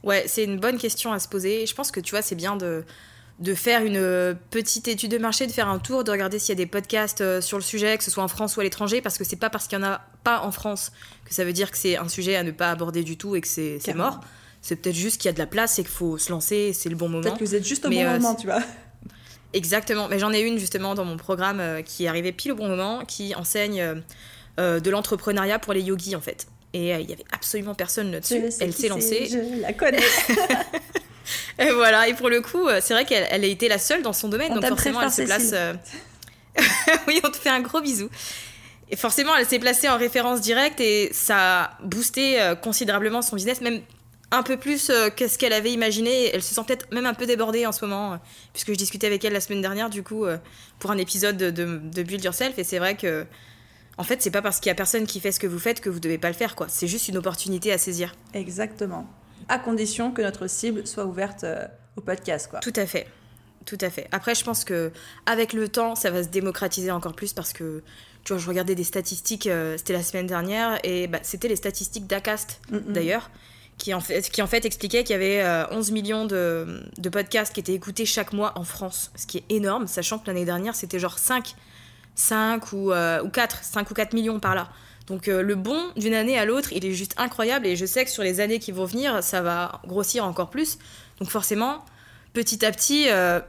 [0.04, 1.64] Ouais, c'est une bonne question à se poser.
[1.66, 2.84] Je pense que tu vois, c'est bien de,
[3.42, 6.50] de faire une euh, petite étude de marché, de faire un tour, de regarder s'il
[6.50, 8.62] y a des podcasts euh, sur le sujet, que ce soit en France ou à
[8.62, 10.92] l'étranger, parce que c'est pas parce qu'il y en a pas en France
[11.24, 13.40] que ça veut dire que c'est un sujet à ne pas aborder du tout et
[13.40, 14.20] que c'est mort.
[14.62, 16.72] C'est peut-être juste qu'il y a de la place et qu'il faut se lancer, et
[16.72, 17.22] c'est le bon moment.
[17.22, 18.62] Peut-être que vous êtes juste au Mais, bon euh, moment, tu vois.
[19.54, 22.54] Exactement, mais j'en ai une justement dans mon programme euh, qui est arrivée pile au
[22.54, 24.02] bon moment, qui enseigne
[24.60, 26.46] euh, de l'entrepreneuriat pour les yogis en fait.
[26.74, 28.40] Et il y avait absolument personne là-dessus.
[28.60, 29.26] Elle s'est lancée.
[29.26, 29.98] Je la connais.
[31.58, 34.02] Et voilà, et pour le coup, euh, c'est vrai qu'elle elle a été la seule
[34.02, 35.50] dans son domaine, On donc forcément elle se place.
[35.52, 35.74] Euh,
[37.06, 38.08] oui, on te fait un gros bisou.
[38.90, 43.36] Et forcément, elle s'est placée en référence directe et ça a boosté euh, considérablement son
[43.36, 43.80] business, même
[44.30, 46.34] un peu plus que ce qu'elle avait imaginé.
[46.34, 48.18] Elle se sent peut-être même un peu débordée en ce moment,
[48.54, 50.24] puisque je discutais avec elle la semaine dernière, du coup,
[50.78, 53.26] pour un épisode de, de, de Build Yourself, et c'est vrai que
[53.98, 55.80] En fait, c'est pas parce qu'il y a personne qui fait ce que vous faites
[55.80, 56.66] que vous devez pas le faire, quoi.
[56.68, 58.14] C'est juste une opportunité à saisir.
[58.32, 59.06] Exactement.
[59.52, 62.60] À condition que notre cible soit ouverte euh, au podcast, quoi.
[62.60, 63.06] Tout à fait.
[63.66, 64.08] Tout à fait.
[64.12, 64.90] Après, je pense que
[65.26, 67.82] avec le temps, ça va se démocratiser encore plus parce que,
[68.24, 71.56] tu vois, je regardais des statistiques, euh, c'était la semaine dernière, et bah, c'était les
[71.56, 72.92] statistiques d'Acast, Mm, mm.
[72.92, 73.30] d'ailleurs,
[73.78, 77.08] qui en, fait, qui en fait expliquaient qu'il y avait euh, 11 millions de, de
[77.08, 80.44] podcasts qui étaient écoutés chaque mois en France, ce qui est énorme, sachant que l'année
[80.44, 81.54] dernière, c'était genre 5,
[82.14, 84.70] 5 ou, euh, ou 4, 5 ou 4 millions par là.
[85.08, 88.04] Donc euh, le bond d'une année à l'autre, il est juste incroyable et je sais
[88.04, 90.78] que sur les années qui vont venir, ça va grossir encore plus.
[91.20, 91.84] Donc forcément,
[92.32, 93.40] petit à petit, euh,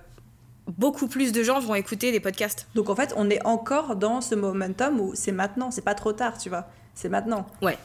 [0.68, 2.68] beaucoup plus de gens vont écouter des podcasts.
[2.76, 6.14] Donc en fait, on est encore dans ce momentum où c'est maintenant, c'est pas trop
[6.14, 6.68] tard, tu vois.
[6.96, 7.46] C'est maintenant.
[7.62, 7.78] Ouais.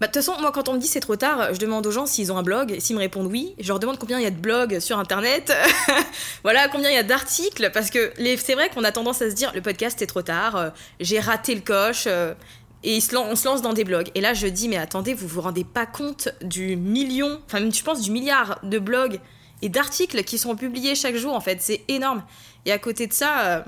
[0.00, 1.90] Bah, De toute façon, moi, quand on me dit c'est trop tard, je demande aux
[1.90, 2.72] gens s'ils ont un blog.
[2.72, 4.98] Et s'ils me répondent oui, je leur demande combien il y a de blogs sur
[4.98, 5.52] Internet.
[6.42, 7.70] voilà, combien il y a d'articles.
[7.72, 10.22] Parce que les- c'est vrai qu'on a tendance à se dire le podcast c'est trop
[10.22, 10.70] tard, euh,
[11.00, 12.04] j'ai raté le coche.
[12.06, 12.34] euh,
[12.82, 14.10] et on se lance dans des blogs.
[14.14, 17.82] Et là, je dis, mais attendez, vous vous rendez pas compte du million, enfin, je
[17.82, 19.20] pense du milliard de blogs
[19.62, 21.60] et d'articles qui sont publiés chaque jour, en fait.
[21.60, 22.22] C'est énorme.
[22.64, 23.62] Et à côté de ça, euh,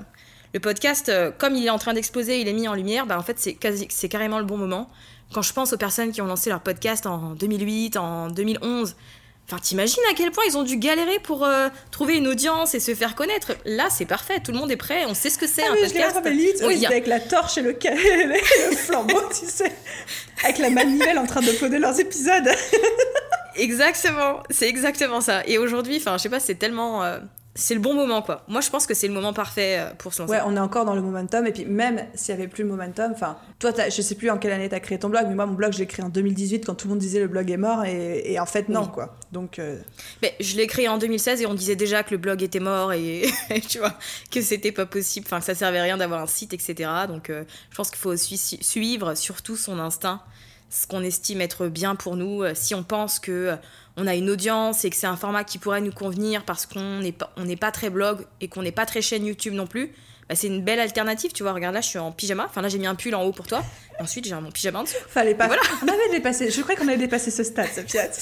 [0.53, 3.17] le podcast, euh, comme il est en train d'exploser, il est mis en lumière, bah,
[3.19, 4.89] en fait, c'est carrément le bon moment.
[5.31, 8.95] Quand je pense aux personnes qui ont lancé leur podcast en 2008, en 2011,
[9.47, 12.79] enfin, t'imagines à quel point ils ont dû galérer pour euh, trouver une audience et
[12.79, 13.53] se faire connaître.
[13.65, 15.73] Là, c'est parfait, tout le monde est prêt, on sait ce que c'est Ah un
[15.75, 16.21] oui, podcast.
[16.25, 16.63] limite.
[16.65, 17.71] Oui, a- avec la torche et le,
[18.69, 19.71] le flambeau, tu sais.
[20.43, 22.49] Avec la manivelle en train d'uploader leurs épisodes.
[23.55, 25.43] Exactement, c'est exactement ça.
[25.45, 27.03] Et aujourd'hui, enfin, je sais pas, c'est tellement.
[27.03, 27.19] euh,
[27.55, 28.43] c'est le bon moment, quoi.
[28.47, 30.33] Moi, je pense que c'est le moment parfait euh, pour se lancer.
[30.33, 31.45] Ouais, on est encore dans le momentum.
[31.45, 34.39] Et puis même s'il y avait plus le momentum, enfin, toi, je sais plus en
[34.39, 36.65] quelle année t'as créé ton blog, mais moi, mon blog, je l'ai créé en 2018
[36.65, 37.85] quand tout le monde disait le blog est mort.
[37.85, 38.87] Et, et en fait, non, Oui.
[38.93, 39.15] quoi.
[39.31, 39.77] Donc, euh,
[40.23, 42.91] Mais je l'ai créé en 2016 et on disait déjà que le blog était mort
[42.93, 43.25] et
[43.69, 43.93] tu vois
[44.31, 46.89] que c'était pas possible, enfin que ça servait à rien d'avoir un site, etc.
[47.07, 50.21] Donc euh, je pense qu'il faut aussi suivre surtout son instinct,
[50.69, 52.43] ce qu'on estime être bien pour nous.
[52.55, 53.55] Si on pense que
[53.97, 56.99] on a une audience et que c'est un format qui pourrait nous convenir parce qu'on
[56.99, 59.91] n'est pas, on pas très blog et qu'on n'est pas très chaîne YouTube non plus.
[60.27, 61.53] bah, c'est une belle alternative, tu vois.
[61.53, 62.45] Regarde là, je suis en pyjama.
[62.49, 63.63] Enfin là, j'ai mis un pull en haut pour toi.
[63.99, 64.95] Ensuite, j'ai mon pyjama en dessous.
[65.09, 65.45] fallait pas.
[65.47, 65.61] Voilà.
[65.83, 66.49] On avait dépassé.
[66.49, 68.07] Je crois qu'on avait dépassé ce stade, Sophia.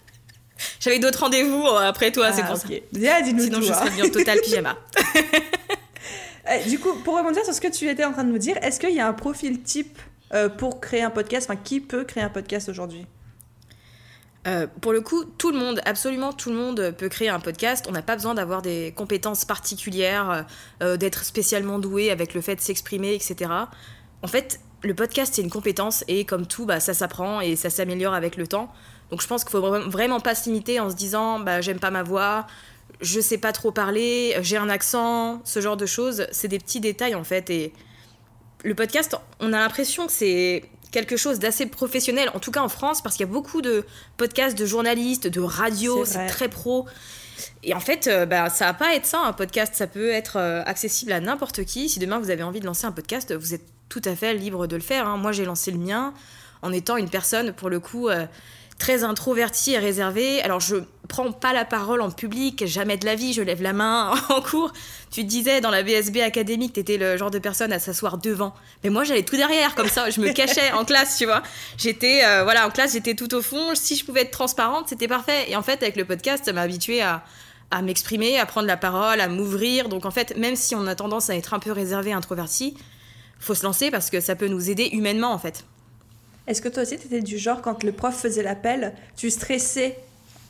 [0.80, 2.66] J'avais d'autres rendez-vous euh, après toi, c'est Ah, pour ça.
[2.68, 2.82] ok.
[2.92, 3.64] Viens, dis-nous Sinon, tout.
[3.66, 3.74] je hein.
[3.74, 4.76] serais bien total pyjama.
[6.52, 8.56] Eh, Du coup, pour rebondir sur ce que tu étais en train de nous dire,
[8.62, 9.98] est-ce qu'il y a un profil type
[10.32, 11.48] euh, pour créer un podcast?
[11.50, 13.06] Enfin, qui peut créer un podcast aujourd'hui?
[14.46, 17.84] Euh, pour le coup, tout le monde, absolument tout le monde peut créer un podcast.
[17.88, 20.46] On n'a pas besoin d'avoir des compétences particulières,
[20.82, 23.50] euh, d'être spécialement doué avec le fait de s'exprimer, etc.
[24.22, 27.68] En fait, le podcast, c'est une compétence et comme tout, bah, ça s'apprend et ça
[27.68, 28.72] s'améliore avec le temps.
[29.10, 31.78] Donc je pense qu'il faut vra- vraiment pas se limiter en se disant bah, j'aime
[31.78, 32.46] pas ma voix,
[33.02, 36.26] je sais pas trop parler, j'ai un accent, ce genre de choses.
[36.32, 37.50] C'est des petits détails en fait.
[37.50, 37.74] Et
[38.64, 42.68] le podcast, on a l'impression que c'est quelque chose d'assez professionnel, en tout cas en
[42.68, 43.84] France, parce qu'il y a beaucoup de
[44.16, 46.86] podcasts de journalistes, de radio, C'est très pro.
[47.62, 49.74] Et en fait, euh, bah, ça va pas être ça, un podcast.
[49.74, 51.88] Ça peut être euh, accessible à n'importe qui.
[51.88, 54.66] Si demain vous avez envie de lancer un podcast, vous êtes tout à fait libre
[54.66, 55.06] de le faire.
[55.06, 55.16] hein.
[55.16, 56.12] Moi, j'ai lancé le mien
[56.62, 58.26] en étant une personne, pour le coup, euh,
[58.80, 60.42] très introvertie et réservée.
[60.42, 63.72] Alors, je prends pas la parole en public, jamais de la vie, je lève la
[63.72, 64.72] main en cours.
[65.10, 68.54] Tu disais dans la BSB académique, t'étais le genre de personne à s'asseoir devant.
[68.82, 71.42] Mais moi, j'allais tout derrière, comme ça, je me cachais en classe, tu vois.
[71.76, 73.74] J'étais, euh, voilà, en classe, j'étais tout au fond.
[73.74, 75.50] Si je pouvais être transparente, c'était parfait.
[75.50, 77.22] Et en fait, avec le podcast, ça m'a habituée à,
[77.70, 79.88] à m'exprimer, à prendre la parole, à m'ouvrir.
[79.90, 82.76] Donc, en fait, même si on a tendance à être un peu réservé, introverti,
[83.38, 85.64] faut se lancer parce que ça peut nous aider humainement, en fait.
[86.50, 89.96] Est-ce que toi aussi, tu étais du genre, quand le prof faisait l'appel, tu stressais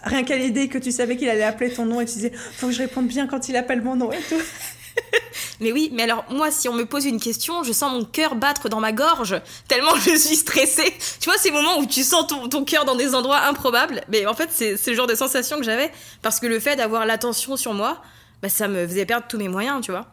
[0.03, 2.69] rien qu'à l'idée que tu savais qu'il allait appeler ton nom et tu disais faut
[2.69, 4.41] que je réponde bien quand il appelle mon nom et tout
[5.61, 8.35] Mais oui, mais alors moi, si on me pose une question, je sens mon cœur
[8.35, 10.91] battre dans ma gorge, tellement je suis stressée.
[11.21, 14.25] Tu vois, ces moments où tu sens ton, ton cœur dans des endroits improbables, mais
[14.25, 15.91] en fait, c'est le genre de sensation que j'avais,
[16.23, 18.03] parce que le fait d'avoir l'attention sur moi,
[18.41, 20.07] bah, ça me faisait perdre tous mes moyens, tu vois.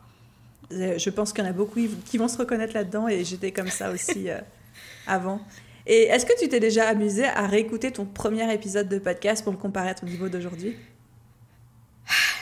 [0.73, 3.53] Euh, Je pense qu'il y en a beaucoup qui vont se reconnaître là-dedans et j'étais
[3.53, 4.41] comme ça aussi euh,
[5.07, 5.39] avant.
[5.87, 9.53] Et est-ce que tu t'es déjà amusé à réécouter ton premier épisode de podcast pour
[9.53, 10.75] le comparer à ton niveau d'aujourd'hui?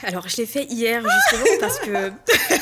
[0.02, 2.10] Alors, je l'ai fait hier, justement, parce que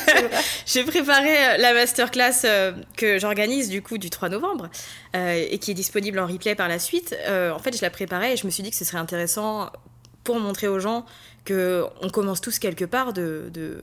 [0.65, 4.69] j'ai préparé euh, la masterclass euh, que j'organise, du coup, du 3 novembre,
[5.15, 7.15] euh, et qui est disponible en replay par la suite.
[7.27, 9.71] Euh, en fait, je la préparais et je me suis dit que ce serait intéressant
[10.23, 11.05] pour montrer aux gens
[11.45, 13.81] que on commence tous quelque part de, de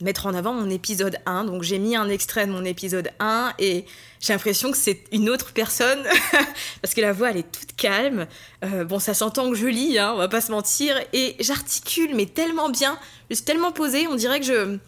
[0.00, 1.44] mettre en avant mon épisode 1.
[1.44, 3.84] Donc, j'ai mis un extrait de mon épisode 1 et
[4.20, 6.02] j'ai l'impression que c'est une autre personne
[6.82, 8.26] parce que la voix elle est toute calme.
[8.64, 12.14] Euh, bon, ça s'entend que je lis, hein, on va pas se mentir, et j'articule
[12.14, 12.98] mais tellement bien,
[13.30, 14.78] je suis tellement posée, on dirait que je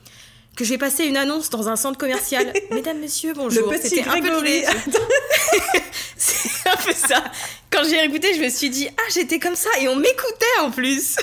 [0.56, 2.52] que j'ai passé une annonce dans un centre commercial.
[2.70, 3.70] Mesdames, messieurs, bonjour.
[3.70, 4.64] Le petit C'était un peu Grégory.
[6.16, 7.24] C'est un peu ça.
[7.70, 10.70] Quand j'ai écouté, je me suis dit, ah, j'étais comme ça et on m'écoutait en
[10.70, 11.16] plus.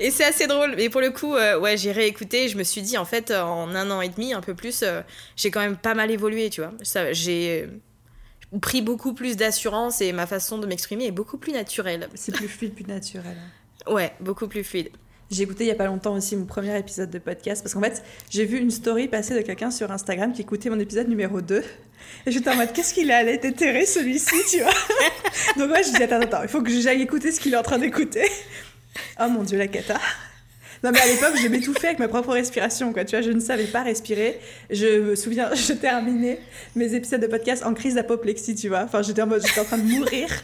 [0.00, 0.74] Et c'est assez drôle.
[0.76, 2.44] Mais pour le coup, euh, ouais, j'ai réécouté.
[2.44, 4.54] et Je me suis dit, en fait, euh, en un an et demi, un peu
[4.54, 5.02] plus, euh,
[5.36, 6.72] j'ai quand même pas mal évolué, tu vois.
[6.82, 7.68] Ça, j'ai
[8.60, 12.08] pris beaucoup plus d'assurance et ma façon de m'exprimer est beaucoup plus naturelle.
[12.14, 13.36] C'est plus fluide, plus naturel.
[13.86, 14.90] Ouais, beaucoup plus fluide.
[15.30, 17.80] J'ai écouté il y a pas longtemps aussi mon premier épisode de podcast parce qu'en
[17.80, 21.40] fait, j'ai vu une story passer de quelqu'un sur Instagram qui écoutait mon épisode numéro
[21.40, 21.64] 2.
[22.26, 24.72] Et j'étais en mode, qu'est-ce qu'il a allé déterrer celui-ci, tu vois?
[25.56, 27.64] Donc moi, je dis, attends, attends, il faut que j'aille écouter ce qu'il est en
[27.64, 28.28] train d'écouter.
[29.20, 29.98] Oh mon dieu, la cata.
[30.84, 33.04] Non mais à l'époque, je m'étouffais avec ma propre respiration, quoi.
[33.04, 34.38] Tu vois, je ne savais pas respirer.
[34.70, 36.38] Je me souviens, je terminais
[36.74, 38.82] mes épisodes de podcast en crise d'apoplexie, tu vois.
[38.82, 40.28] Enfin, j'étais en mode, j'étais en train de mourir.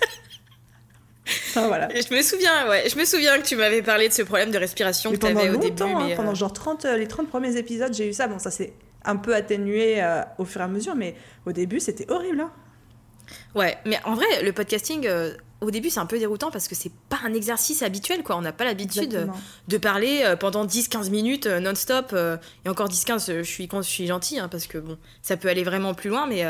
[1.51, 1.89] Enfin voilà.
[1.95, 4.59] Je me souviens, ouais, je me souviens que tu m'avais parlé de ce problème de
[4.59, 5.83] respiration Mais que tu avais au début.
[5.83, 8.27] hein, mais, euh, pendant genre 30, euh, les 30 premiers épisodes, j'ai eu ça.
[8.27, 8.73] Bon, ça s'est
[9.05, 11.15] un peu atténué euh, au fur et à mesure, mais
[11.47, 12.41] au début, c'était horrible.
[12.41, 12.51] Hein.
[13.55, 16.75] Ouais, mais en vrai, le podcasting, euh, au début, c'est un peu déroutant parce que
[16.75, 18.37] c'est pas un exercice habituel, quoi.
[18.37, 19.27] On n'a pas l'habitude euh,
[19.69, 22.15] de parler euh, pendant 10-15 minutes euh, non-stop.
[22.65, 25.49] et encore 10-15, euh, je suis, je suis gentille, hein, parce que bon, ça peut
[25.49, 26.45] aller vraiment plus loin, mais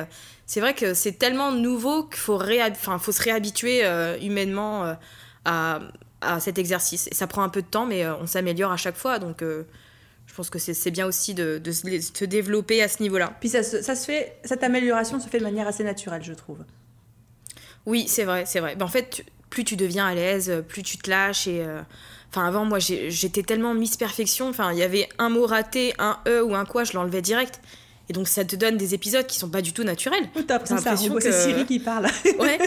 [0.47, 3.85] c'est vrai que c'est tellement nouveau qu'il faut, se réhabituer
[4.23, 4.97] humainement
[5.45, 5.81] à,
[6.21, 7.09] à cet exercice.
[7.09, 10.35] Et ça prend un peu de temps, mais on s'améliore à chaque fois, donc je
[10.35, 13.35] pense que c'est bien aussi de, de se développer à ce niveau-là.
[13.41, 16.65] Puis ça se fait, cette amélioration se fait de manière assez naturelle, je trouve.
[17.87, 18.77] Oui, c'est vrai, c'est vrai.
[18.77, 21.63] Ben, en fait, plus tu deviens à l'aise, euh, plus tu te lâches et.
[21.65, 21.83] euh,
[22.35, 24.49] avant, moi, j'étais tellement Miss Perfection.
[24.49, 27.61] Enfin, il y avait un mot raté, un E ou un quoi, je l'enlevais direct.
[28.13, 30.29] Et donc, ça te donne des épisodes qui sont pas du tout naturels.
[30.47, 32.09] T'as l'impression que c'est Siri qui parle.
[32.39, 32.59] Ouais,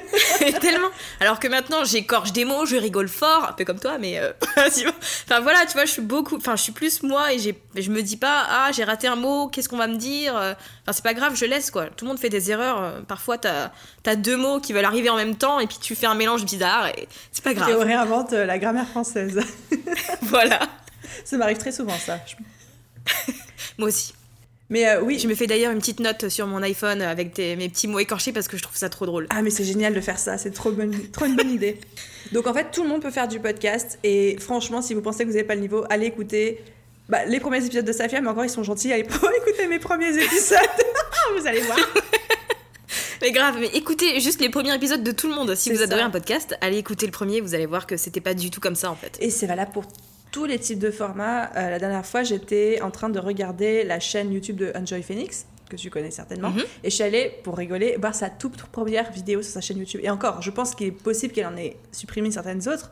[0.60, 0.88] tellement.
[1.20, 4.18] Alors que maintenant, j'écorche des mots, je rigole fort, un peu comme toi, mais.
[4.18, 6.38] euh, enfin, voilà, tu vois, je suis beaucoup.
[6.38, 9.16] Enfin, je suis plus moi et j'ai- je me dis pas, ah, j'ai raté un
[9.16, 11.86] mot, qu'est-ce qu'on va me dire euh, Enfin, c'est pas grave, je laisse, quoi.
[11.96, 12.82] Tout le monde fait des erreurs.
[12.82, 13.70] euh, Parfois, t'as
[14.08, 16.44] as deux mots qui veulent arriver en même temps et puis tu fais un mélange
[16.44, 17.80] bizarre et c'est pas Et on grave.
[17.84, 19.40] réinvente la grammaire française.
[20.24, 20.58] voilà.
[21.24, 22.18] ça m'arrive très souvent, ça.
[23.78, 24.14] Moi aussi.
[24.70, 27.56] Mais euh, oui, Je me fais d'ailleurs une petite note sur mon iPhone avec des-
[27.56, 29.28] mes petits mots écorchés parce que je trouve ça trop drôle.
[29.30, 31.80] Ah mais c'est génial de faire ça, c'est trop, bonne, trop une bonne idée.
[32.32, 35.20] Donc en fait, tout le monde peut faire du podcast et franchement, si vous pensez
[35.24, 36.64] que vous n'avez pas le niveau, allez écouter
[37.10, 40.18] bah, les premiers épisodes de Safia, mais encore ils sont gentils, allez écouter mes premiers
[40.18, 40.58] épisodes,
[41.40, 41.78] vous allez voir.
[43.22, 45.54] Mais grave, mais écoutez juste les premiers épisodes de tout le monde.
[45.56, 46.08] Si vous adorez ça.
[46.08, 48.76] un podcast, allez écouter le premier, vous allez voir que c'était pas du tout comme
[48.76, 49.16] ça en fait.
[49.22, 49.86] Et c'est valable pour
[50.36, 51.46] tous les types de formats.
[51.56, 55.46] Euh, la dernière fois, j'étais en train de regarder la chaîne YouTube de Enjoy Phoenix,
[55.70, 56.60] que tu connais certainement, Mhm.
[56.84, 60.02] et je suis allée, pour rigoler, voir sa toute première vidéo sur sa chaîne YouTube.
[60.04, 62.92] Et encore, je pense qu'il est possible qu'elle en ait supprimé certaines autres,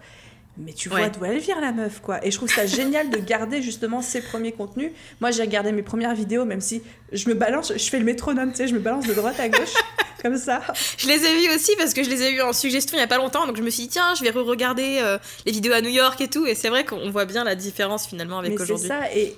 [0.58, 1.10] mais tu vois Ouais.
[1.10, 2.24] d'où elle vient la meuf, quoi.
[2.26, 4.92] Et je trouve ça génial de garder justement ses premiers contenus.
[5.22, 8.52] Moi, j'ai regardé mes premières vidéos, même si je me balance, je fais le métronome,
[8.52, 9.74] tu sais, je me balance de droite à gauche,
[10.22, 10.62] comme ça.
[10.98, 13.04] Je les ai vus aussi parce que je les ai vus en suggestion il y
[13.04, 15.74] a pas longtemps, donc je me suis dit tiens, je vais re-regarder euh, les vidéos
[15.74, 18.52] à New York et tout, et c'est vrai qu'on voit bien la différence finalement avec
[18.52, 18.88] Mais c'est aujourd'hui.
[18.88, 19.36] ça, et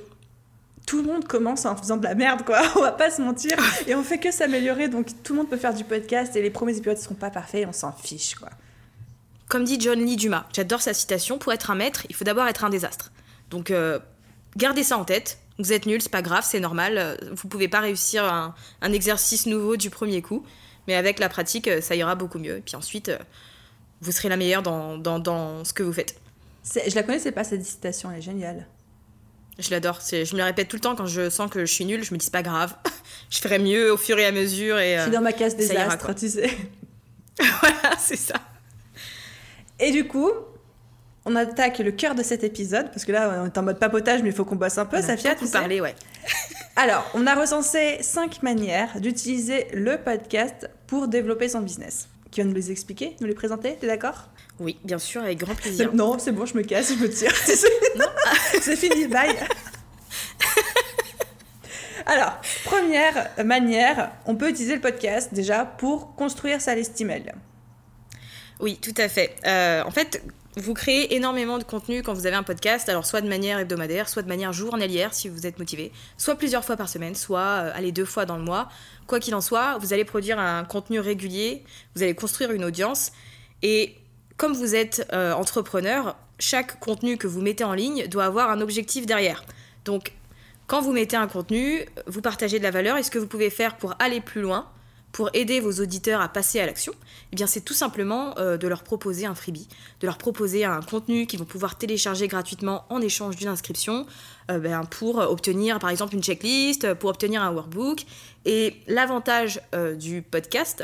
[0.85, 2.61] tout le monde commence en faisant de la merde, quoi.
[2.75, 3.57] On va pas se mentir.
[3.87, 6.51] Et on fait que s'améliorer, donc tout le monde peut faire du podcast, et les
[6.51, 8.49] premiers épisodes seront pas parfaits, on s'en fiche, quoi.
[9.47, 12.47] Comme dit John Lee Dumas, j'adore sa citation, pour être un maître, il faut d'abord
[12.47, 13.11] être un désastre.
[13.51, 13.99] Donc euh,
[14.57, 15.37] gardez ça en tête.
[15.59, 16.97] Vous êtes nul, c'est pas grave, c'est normal.
[16.97, 20.43] euh, Vous pouvez pas réussir un, un exercice nouveau du premier coup,
[20.87, 22.57] mais avec la pratique, euh, ça ira beaucoup mieux.
[22.57, 23.11] Et puis ensuite,
[24.01, 26.15] vous serez la meilleure dans, dans, dans ce que vous faites.
[26.87, 28.65] Je la connaissais pas, cette citation, elle est géniale.
[29.59, 29.99] Je l'adore.
[30.11, 32.03] Je me la répète tout le temps quand je sens que je suis nulle.
[32.03, 32.75] Je me dis c'est pas grave.
[33.29, 34.77] je ferai mieux au fur et à mesure.
[34.79, 35.55] Et Je suis dans ma case
[36.01, 36.13] quoi.
[36.15, 36.49] tu sais.
[37.61, 38.33] voilà, c'est ça.
[39.79, 40.31] Et du coup,
[41.25, 44.21] on attaque le cœur de cet épisode, parce que là, on est en mode papotage,
[44.21, 45.81] mais il faut qu'on bosse un peu, On a Safia, tu sais.
[45.81, 45.95] ouais.
[46.75, 52.07] Alors, on a recensé cinq manières d'utiliser le podcast pour développer son business.
[52.31, 54.29] Qui va nous les expliquer, nous les présenter, t'es d'accord?
[54.59, 55.93] Oui, bien sûr, avec grand plaisir.
[55.93, 57.33] Non, c'est bon, je me casse, je me tire.
[58.61, 59.35] c'est fini, bye.
[62.05, 67.31] Alors, première manière, on peut utiliser le podcast déjà pour construire sa liste email.
[68.59, 69.35] Oui, tout à fait.
[69.45, 70.23] Euh, en fait,
[70.57, 74.07] vous créez énormément de contenu quand vous avez un podcast, alors soit de manière hebdomadaire,
[74.07, 77.71] soit de manière journalière si vous êtes motivé, soit plusieurs fois par semaine, soit euh,
[77.75, 78.69] allez deux fois dans le mois.
[79.07, 81.63] Quoi qu'il en soit, vous allez produire un contenu régulier,
[81.95, 83.11] vous allez construire une audience
[83.61, 83.95] et
[84.37, 88.61] comme vous êtes euh, entrepreneur, chaque contenu que vous mettez en ligne doit avoir un
[88.61, 89.43] objectif derrière.
[89.85, 90.13] Donc,
[90.67, 93.49] quand vous mettez un contenu, vous partagez de la valeur et ce que vous pouvez
[93.49, 94.67] faire pour aller plus loin,
[95.15, 96.91] pour aider vos auditeurs à passer à l'action,
[97.31, 99.69] eh bien c'est tout simplement euh, de leur proposer un freebie,
[100.01, 104.05] de leur proposer un contenu qu'ils vont pouvoir télécharger gratuitement en échange d'une inscription
[104.51, 108.01] euh, ben, pour obtenir par exemple une checklist, pour obtenir un workbook.
[108.43, 110.83] Et l'avantage euh, du podcast,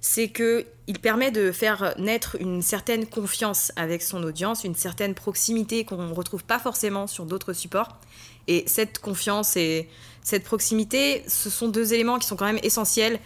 [0.00, 5.84] c'est qu'il permet de faire naître une certaine confiance avec son audience, une certaine proximité
[5.84, 7.96] qu'on ne retrouve pas forcément sur d'autres supports.
[8.48, 9.88] Et cette confiance et
[10.24, 13.20] cette proximité, ce sont deux éléments qui sont quand même essentiels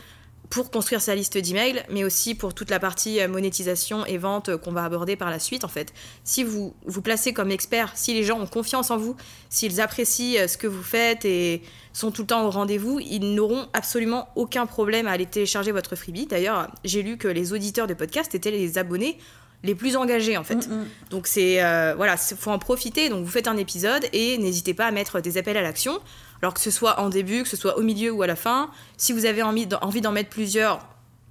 [0.53, 4.51] pour construire sa liste d'emails, mais aussi pour toute la partie euh, monétisation et vente
[4.51, 5.65] euh, qu'on va aborder par la suite.
[5.65, 9.17] En fait, si vous vous placez comme expert, si les gens ont confiance en vous,
[9.49, 11.63] s'ils apprécient euh, ce que vous faites et
[11.95, 15.97] sont tout le temps au rendez-vous, ils n'auront absolument aucun problème à aller télécharger votre
[15.97, 16.27] freebie.
[16.27, 19.17] D'ailleurs, j'ai lu que les auditeurs de podcast étaient les abonnés
[19.65, 20.69] les plus engagés en fait.
[20.69, 20.87] Mm, mm.
[21.11, 21.63] Donc c'est
[21.95, 23.09] voilà, faut en profiter.
[23.09, 26.01] Donc vous faites un épisode et n'hésitez pas à mettre des appels à l'action.
[26.43, 28.71] Alors que ce soit en début, que ce soit au milieu ou à la fin.
[28.97, 30.81] Si vous avez envie d'en mettre plusieurs,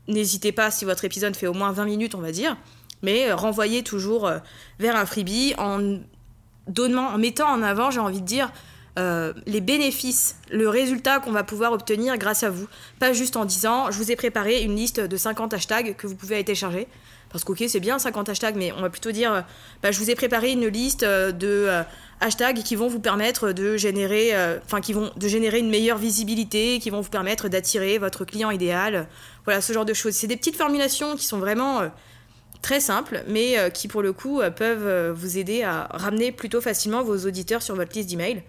[0.08, 2.56] n'hésitez pas si votre épisode fait au moins 20 minutes, on va dire.
[3.04, 4.40] Mais euh, renvoyez toujours euh,
[4.80, 6.00] vers un freebie en,
[7.18, 8.54] mettant en avant, j'ai envie de dire,
[9.00, 12.68] euh, les bénéfices, le résultat qu'on va pouvoir obtenir grâce à vous.
[13.00, 16.16] Pas juste en disant, je vous ai préparé une liste de 50 hashtags que vous
[16.16, 16.88] pouvez télécharger.
[17.30, 19.46] Parce que, ok, c'est bien 50 hashtags, mais on va plutôt dire,
[19.82, 21.84] bah, je vous ai préparé une liste de
[22.22, 25.98] hashtags qui vont vous permettre de générer, euh, enfin qui vont de générer une meilleure
[25.98, 29.08] visibilité, qui vont vous permettre d'attirer votre client idéal.
[29.44, 30.14] Voilà, ce genre de choses.
[30.14, 31.90] C'est des petites formulations qui sont vraiment euh,
[32.62, 37.04] très simples, mais euh, qui pour le coup peuvent vous aider à ramener plutôt facilement
[37.04, 38.44] vos auditeurs sur votre liste d'email.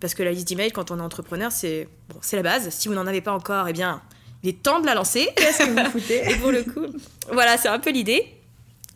[0.00, 2.70] Parce que la liste d'email, quand on est entrepreneur, c'est bon, c'est la base.
[2.70, 4.02] Si vous n'en avez pas encore, eh bien,
[4.42, 5.28] il est temps de la lancer.
[5.36, 6.22] Qu'est-ce que vous foutez?
[6.30, 6.86] Et pour le coup,
[7.32, 8.26] voilà, c'est un peu l'idée.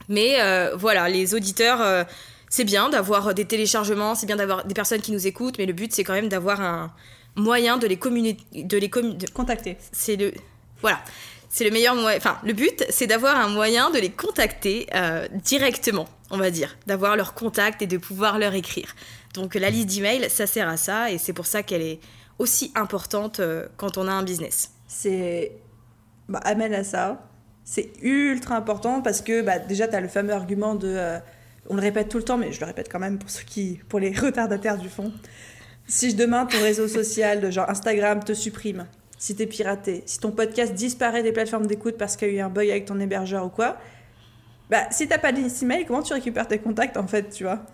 [0.09, 0.39] Mais
[0.75, 2.07] voilà, les auditeurs
[2.51, 5.73] c'est bien d'avoir des téléchargements, c'est bien d'avoir des personnes qui nous écoutent, mais le
[5.73, 6.93] but c'est quand même d'avoir un
[7.37, 9.77] moyen de les communiquer, de les contacter.
[9.93, 10.33] C'est le
[10.81, 11.01] voilà,
[11.49, 12.17] c'est le meilleur moyen.
[12.17, 16.77] Enfin, le but c'est d'avoir un moyen de les contacter euh, directement, on va dire,
[16.87, 18.95] d'avoir leur contact et de pouvoir leur écrire.
[19.35, 22.01] Donc la liste d'emails, ça sert à ça et c'est pour ça qu'elle est
[22.39, 24.73] aussi importante euh, quand on a un business.
[24.87, 25.53] C'est
[26.29, 27.23] bah, amène à ça.
[27.65, 31.19] C'est ultra important parce que bah, déjà, tu as le fameux argument de euh,
[31.68, 33.81] on le répète tout le temps, mais je le répète quand même pour ceux qui,
[33.88, 35.12] pour les retardataires du fond.
[35.87, 38.87] Si demain ton réseau social de genre Instagram te supprime,
[39.18, 42.40] si t'es piraté, si ton podcast disparaît des plateformes d'écoute parce qu'il y a eu
[42.40, 43.76] un bug avec ton hébergeur ou quoi,
[44.70, 47.64] bah si t'as pas d'email, comment tu récupères tes contacts en fait, tu vois?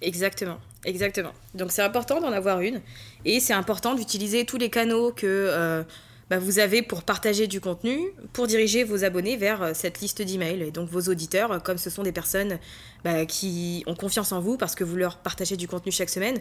[0.00, 1.32] Exactement, exactement.
[1.54, 2.80] Donc c'est important d'en avoir une
[3.24, 5.82] et c'est important d'utiliser tous les canaux que euh,
[6.30, 7.98] bah, vous avez pour partager du contenu,
[8.32, 10.62] pour diriger vos abonnés vers euh, cette liste d'emails.
[10.62, 12.58] Et donc vos auditeurs, euh, comme ce sont des personnes
[13.02, 16.38] bah, qui ont confiance en vous parce que vous leur partagez du contenu chaque semaine,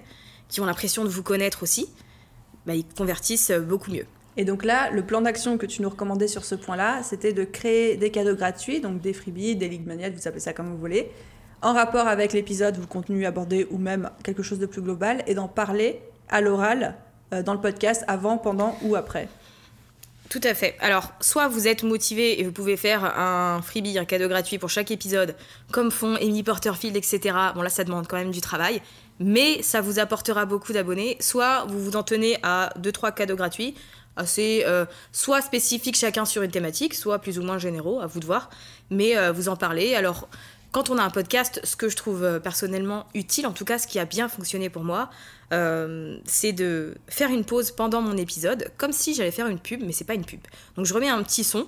[0.49, 1.87] qui ont l'impression de vous connaître aussi,
[2.65, 4.05] bah, ils convertissent euh, beaucoup mieux.
[4.35, 7.43] Et donc là, le plan d'action que tu nous recommandais sur ce point-là, c'était de
[7.43, 10.77] créer des cadeaux gratuits, donc des freebies, des ligues manuelles, vous appelez ça comme vous
[10.77, 11.09] voulez,
[11.63, 15.23] en rapport avec l'épisode ou le contenu abordé ou même quelque chose de plus global,
[15.25, 16.93] et d'en parler à l'oral
[17.31, 19.27] dans le podcast avant, pendant ou après.
[20.29, 20.75] Tout à fait.
[20.79, 24.69] Alors, soit vous êtes motivé et vous pouvez faire un freebie, un cadeau gratuit pour
[24.69, 25.35] chaque épisode,
[25.71, 27.35] comme font Amy Porterfield, etc.
[27.55, 28.81] Bon, là, ça demande quand même du travail,
[29.19, 31.15] mais ça vous apportera beaucoup d'abonnés.
[31.21, 33.75] Soit vous vous en tenez à 2-3 cadeaux gratuits,
[34.17, 38.19] assez euh, soit spécifiques chacun sur une thématique, soit plus ou moins généraux, à vous
[38.19, 38.49] de voir,
[38.89, 39.95] mais euh, vous en parlez.
[39.95, 40.27] Alors,
[40.71, 43.79] quand on a un podcast, ce que je trouve euh, personnellement utile, en tout cas
[43.79, 45.09] ce qui a bien fonctionné pour moi,
[45.53, 49.81] euh, c'est de faire une pause pendant mon épisode, comme si j'allais faire une pub,
[49.83, 50.41] mais c'est pas une pub.
[50.75, 51.67] Donc je remets un petit son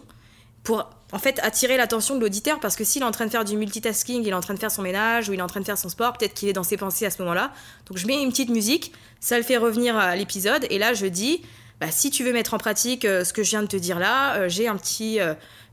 [0.63, 3.45] pour en fait attirer l'attention de l'auditeur parce que s'il est en train de faire
[3.45, 5.61] du multitasking, il est en train de faire son ménage ou il est en train
[5.61, 7.53] de faire son sport, peut-être qu'il est dans ses pensées à ce moment-là.
[7.87, 11.05] Donc je mets une petite musique, ça le fait revenir à l'épisode et là je
[11.05, 11.41] dis
[11.79, 13.97] bah, si tu veux mettre en pratique euh, ce que je viens de te dire
[13.97, 15.19] là, j'ai un petit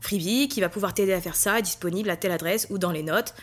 [0.01, 3.03] freebie qui va pouvoir t'aider à faire ça, disponible à telle adresse ou dans les
[3.03, 3.33] notes.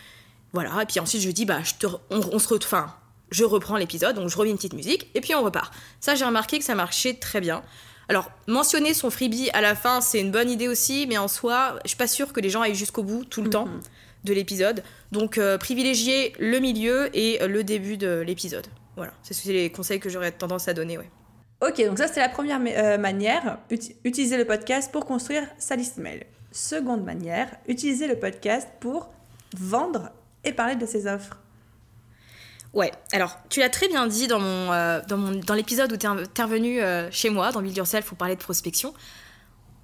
[0.53, 2.87] Voilà, et puis ensuite je dis bah je te, on, se retrouve
[3.31, 5.75] je reprends l'épisode, donc je remets une petite musique, et puis on repart.
[6.01, 7.62] Ça, j'ai remarqué que ça marchait très bien.
[8.09, 11.79] Alors, mentionner son freebie à la fin, c'est une bonne idée aussi, mais en soi,
[11.85, 13.81] je suis pas sûre que les gens aillent jusqu'au bout, tout le temps, mhm.
[14.25, 14.85] de l'épisode.
[15.11, 18.67] Donc, euh, privilégier le milieu et le début de l'épisode.
[18.97, 21.11] Voilà, c'est les conseils que j'aurais tendance à donner, ouais.
[21.61, 23.59] Ok, donc ça, c'était la première euh, manière,
[24.05, 26.27] utiliser le podcast pour construire sa liste mail.
[26.55, 29.11] Seconde manière, utiliser le podcast pour
[29.59, 30.11] vendre
[30.44, 31.40] et parler de ses offres.
[32.73, 36.09] Ouais, alors tu l'as très bien dit dans, mon, euh, dans, l'épisode où tu es
[36.09, 38.94] intervenu euh, chez moi, dans Build Yourself, pour parler de prospection.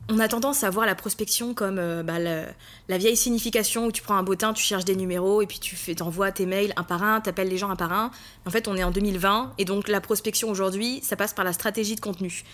[0.09, 4.03] On a tendance à voir la prospection comme euh, bah, la, vieille signification où tu
[4.03, 6.85] prends un bottin, tu cherches des numéros et puis tu fais, envoies tes mails un
[6.85, 8.13] par un, tu appelles les gens un par un.
[8.47, 11.53] En fait, on est en 2020 et donc la prospection aujourd'hui, ça passe par la
[11.53, 12.45] stratégie de contenu.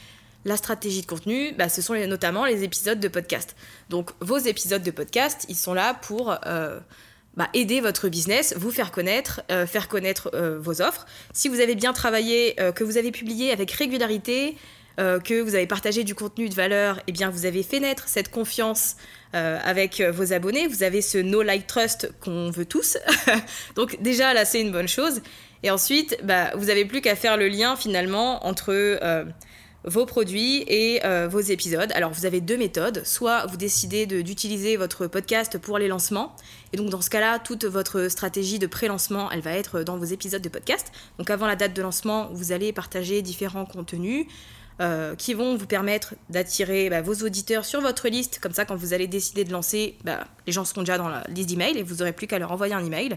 [0.47, 3.57] La stratégie de contenu, bah, ce sont notamment les épisodes de podcast.
[3.91, 6.79] Donc vos épisodes de podcast, ils sont là pour euh,
[7.37, 11.05] bah, aider votre business, vous faire connaître, euh, faire connaître euh, vos offres.
[11.33, 14.57] Si vous avez bien travaillé, que vous avez publié avec régularité,
[14.97, 18.31] que vous avez partagé du contenu de valeur, eh bien vous avez fait naître cette
[18.31, 18.97] confiance
[19.35, 20.69] avec vos abonnés.
[20.69, 22.97] Vous avez ce no like trust qu'on veut tous.
[23.75, 25.21] Donc déjà là c'est une bonne chose.
[25.63, 28.73] Et ensuite, bah, vous n'avez plus qu'à faire le lien finalement entre
[29.87, 31.91] vos produits et euh, vos épisodes.
[31.93, 33.03] Alors vous avez deux méthodes.
[33.05, 36.35] Soit vous décidez d'utiliser votre podcast pour les lancements.
[36.73, 40.05] Et donc dans ce cas-là, toute votre stratégie de pré-lancement, elle va être dans vos
[40.05, 40.93] épisodes de podcast.
[41.19, 44.27] Donc avant la date de lancement, vous allez partager différents contenus.
[44.79, 48.41] Euh, qui vont vous permettre d'attirer bah, vos auditeurs sur votre liste.
[48.43, 51.25] Comme ça, quand vous allez décider de lancer, bah, les gens seront déjà dans la
[51.29, 53.17] liste d'emails et vous n'aurez plus qu'à leur envoyer un email.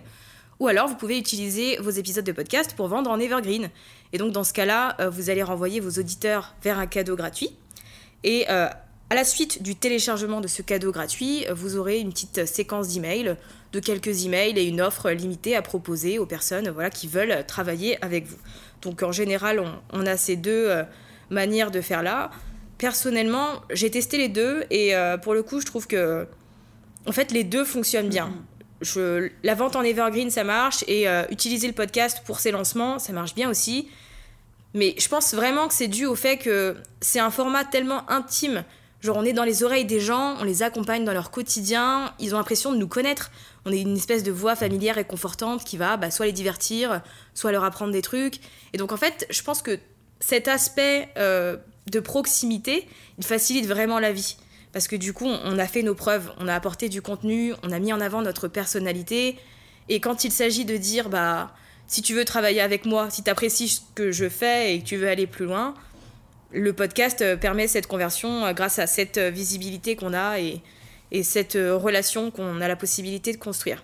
[0.61, 3.70] Ou alors, vous pouvez utiliser vos épisodes de podcast pour vendre en evergreen.
[4.14, 7.51] Et donc, dans ce cas-là, euh, vous allez renvoyer vos auditeurs vers un cadeau gratuit.
[8.24, 8.68] Et euh,
[9.10, 13.36] à la suite du téléchargement de ce cadeau gratuit, vous aurez une petite séquence d'emails,
[13.72, 18.03] de quelques emails et une offre limitée à proposer aux personnes voilà, qui veulent travailler
[18.03, 18.38] avec vous.
[18.82, 20.84] Donc, en général, on, a ces deux euh,
[21.30, 22.32] manières de faire là.
[22.78, 26.26] Personnellement, j'ai testé les deux et pour le coup, je trouve que
[27.05, 28.32] en fait, les deux fonctionnent bien.
[28.82, 33.00] Mm-hmm la vente en evergreen, ça marche, et euh, utiliser le podcast pour ses lancements,
[33.00, 33.90] ça marche bien aussi.
[34.74, 38.64] Mais je pense vraiment que c'est dû au fait que c'est un format tellement intime.
[39.02, 42.36] Genre, on est dans les oreilles des gens, on les accompagne dans leur quotidien, ils
[42.36, 43.32] ont l'impression de nous connaître.
[43.66, 47.02] On est une espèce de voix familière et confortante qui va bah, soit les divertir,
[47.34, 48.40] soit leur apprendre des trucs.
[48.74, 49.80] Et donc, en fait, je pense que
[50.20, 51.58] cet aspect euh,
[51.90, 54.38] de proximité, il facilite vraiment la vie
[54.72, 57.72] parce que du coup, on a fait nos preuves, on a apporté du contenu, on
[57.72, 59.38] a mis en avant notre personnalité.
[59.88, 61.53] Et quand il s'agit de dire, bah,
[61.88, 64.86] si tu veux travailler avec moi, si tu apprécies ce que je fais et que
[64.86, 65.74] tu veux aller plus loin,
[66.51, 70.61] le podcast euh, permet cette conversion euh, grâce à cette euh, visibilité qu'on a et,
[71.11, 73.84] et cette relation qu'on a la possibilité de construire.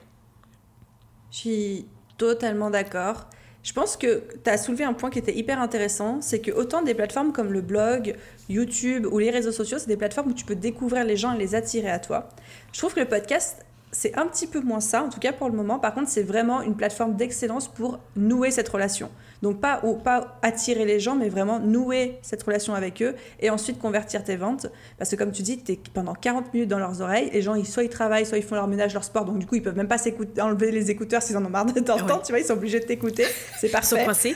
[1.31, 1.85] Je suis
[2.17, 3.27] totalement d'accord.
[3.65, 6.83] Je pense que tu as soulevé un point qui était hyper intéressant, c'est que autant
[6.83, 8.15] des plateformes comme le blog,
[8.47, 11.39] YouTube ou les réseaux sociaux, c'est des plateformes où tu peux découvrir les gens et
[11.39, 12.29] les attirer à toi.
[12.73, 15.49] Je trouve que le podcast, c'est un petit peu moins ça, en tout cas pour
[15.49, 15.79] le moment.
[15.79, 19.09] Par contre, c'est vraiment une plateforme d'excellence pour nouer cette relation.
[19.41, 23.49] Donc pas, ou, pas attirer les gens, mais vraiment nouer cette relation avec eux et
[23.49, 24.67] ensuite convertir tes ventes.
[24.97, 27.29] Parce que comme tu dis, tu es pendant 40 minutes dans leurs oreilles.
[27.33, 29.25] Les gens, ils, soit ils travaillent, soit ils font leur ménage, leur sport.
[29.25, 29.97] Donc du coup, ils peuvent même pas
[30.41, 32.21] enlever les écouteurs s'ils en ont marre de t'entendre.
[32.23, 33.25] Tu vois, ils sont obligés de t'écouter.
[33.59, 34.05] C'est parfait.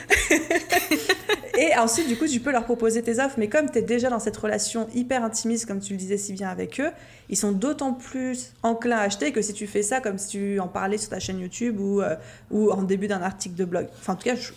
[1.58, 3.34] Et ensuite, du coup, tu peux leur proposer tes offres.
[3.36, 6.32] Mais comme tu es déjà dans cette relation hyper intimiste, comme tu le disais si
[6.32, 6.90] bien avec eux,
[7.28, 10.60] ils sont d'autant plus enclins à acheter que si tu fais ça comme si tu
[10.60, 12.16] en parlais sur ta chaîne YouTube ou, euh,
[12.50, 13.88] ou en début d'un article de blog.
[13.98, 14.52] Enfin, en tout cas, je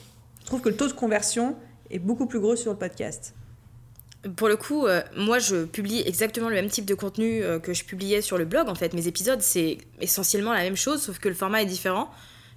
[0.53, 1.55] trouve que le taux de conversion
[1.89, 3.33] est beaucoup plus gros sur le podcast.
[4.35, 7.73] Pour le coup, euh, moi je publie exactement le même type de contenu euh, que
[7.73, 8.69] je publiais sur le blog.
[8.69, 12.11] En fait, mes épisodes, c'est essentiellement la même chose, sauf que le format est différent.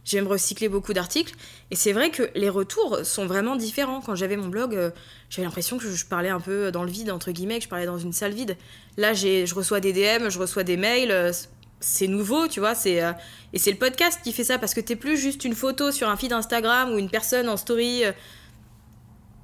[0.04, 1.34] J'aime recycler beaucoup d'articles.
[1.70, 4.02] Et c'est vrai que les retours sont vraiment différents.
[4.02, 4.90] Quand j'avais mon blog, euh,
[5.30, 7.86] j'avais l'impression que je parlais un peu dans le vide, entre guillemets, que je parlais
[7.86, 8.58] dans une salle vide.
[8.98, 11.32] Là, je reçois des DM, je reçois des mails.
[11.80, 12.74] C'est nouveau, tu vois.
[12.74, 13.02] C'est
[13.52, 16.08] et c'est le podcast qui fait ça parce que t'es plus juste une photo sur
[16.08, 18.04] un feed Instagram ou une personne en story.
[18.04, 18.12] Euh,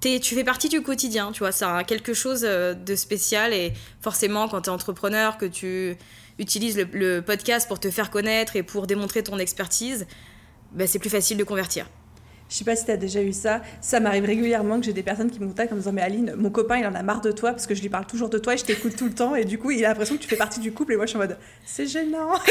[0.02, 1.52] tu fais partie du quotidien, tu vois.
[1.52, 5.96] Ça quelque chose euh, de spécial et forcément quand tu es entrepreneur, que tu
[6.38, 10.06] utilises le, podcast pour te faire connaître et pour démontrer ton expertise,
[10.72, 11.86] bah, c'est plus facile de convertir.
[12.52, 13.62] Je sais pas si tu as déjà eu ça.
[13.80, 16.34] Ça m'arrive régulièrement que j'ai des personnes qui me contactent en me disant Mais Aline,
[16.36, 18.36] mon copain, il en a marre de toi parce que je lui parle toujours de
[18.36, 19.34] toi et je t'écoute tout le temps.
[19.34, 20.92] Et du coup, il a l'impression que tu fais partie du couple.
[20.92, 22.34] Et moi, je suis en mode C'est gênant.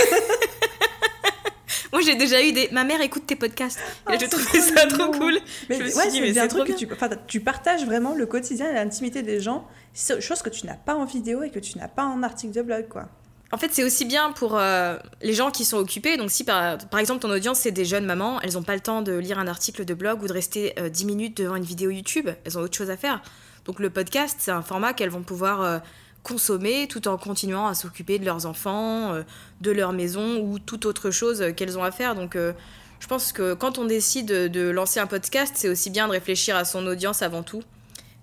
[1.92, 2.70] Moi, j'ai déjà eu des.
[2.72, 3.80] Ma mère écoute tes podcasts.
[4.12, 5.38] Et j'ai trouvé ça trop cool.
[5.70, 8.16] Mais je me suis dit, mais c'est un truc que tu, enfin, tu partages vraiment
[8.16, 11.60] le quotidien et l'intimité des gens, chose que tu n'as pas en vidéo et que
[11.60, 13.10] tu n'as pas en article de blog, quoi.
[13.54, 16.16] En fait, c'est aussi bien pour euh, les gens qui sont occupés.
[16.16, 19.02] Donc, si par, exemple ton audience, c'est des jeunes mamans, elles n'ont pas le temps
[19.02, 21.90] de lire un article de blog ou de rester 10 euh, minutes devant une vidéo
[21.90, 22.30] YouTube.
[22.46, 23.22] Elles ont autre chose à faire.
[23.66, 25.80] Donc, le podcast, c'est un format qu'elles vont pouvoir euh,
[26.24, 29.24] consommer tout en continuant à s'occuper de leurs enfants, euh,
[29.60, 32.16] de leur maison ou toute autre chose qu'elles ont à faire.
[32.16, 36.12] Donc je pense que quand on décide de lancer un podcast, c'est aussi bien de
[36.12, 37.64] réfléchir à son audience avant tout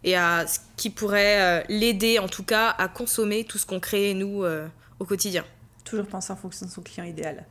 [0.05, 4.14] et à ce qui pourrait l'aider en tout cas à consommer tout ce qu'on crée
[4.14, 4.45] nous
[4.99, 5.44] au quotidien.
[5.84, 7.46] Toujours penser en fonction de son client idéal.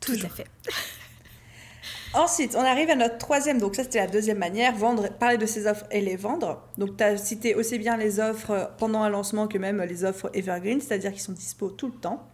[0.00, 0.46] Tout à fait.
[2.14, 3.58] Ensuite, on arrive à notre troisième.
[3.58, 6.62] Donc, ça, c'était la deuxième manière vendre, parler de ses offres et les vendre.
[6.78, 10.30] Donc, tu as cité aussi bien les offres pendant un lancement que même les offres
[10.32, 12.28] evergreen, c'est-à-dire qui sont dispo tout le temps.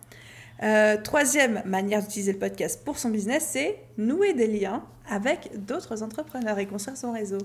[0.62, 6.02] Euh, troisième manière d'utiliser le podcast pour son business, c'est nouer des liens avec d'autres
[6.02, 7.38] entrepreneurs et construire son réseau.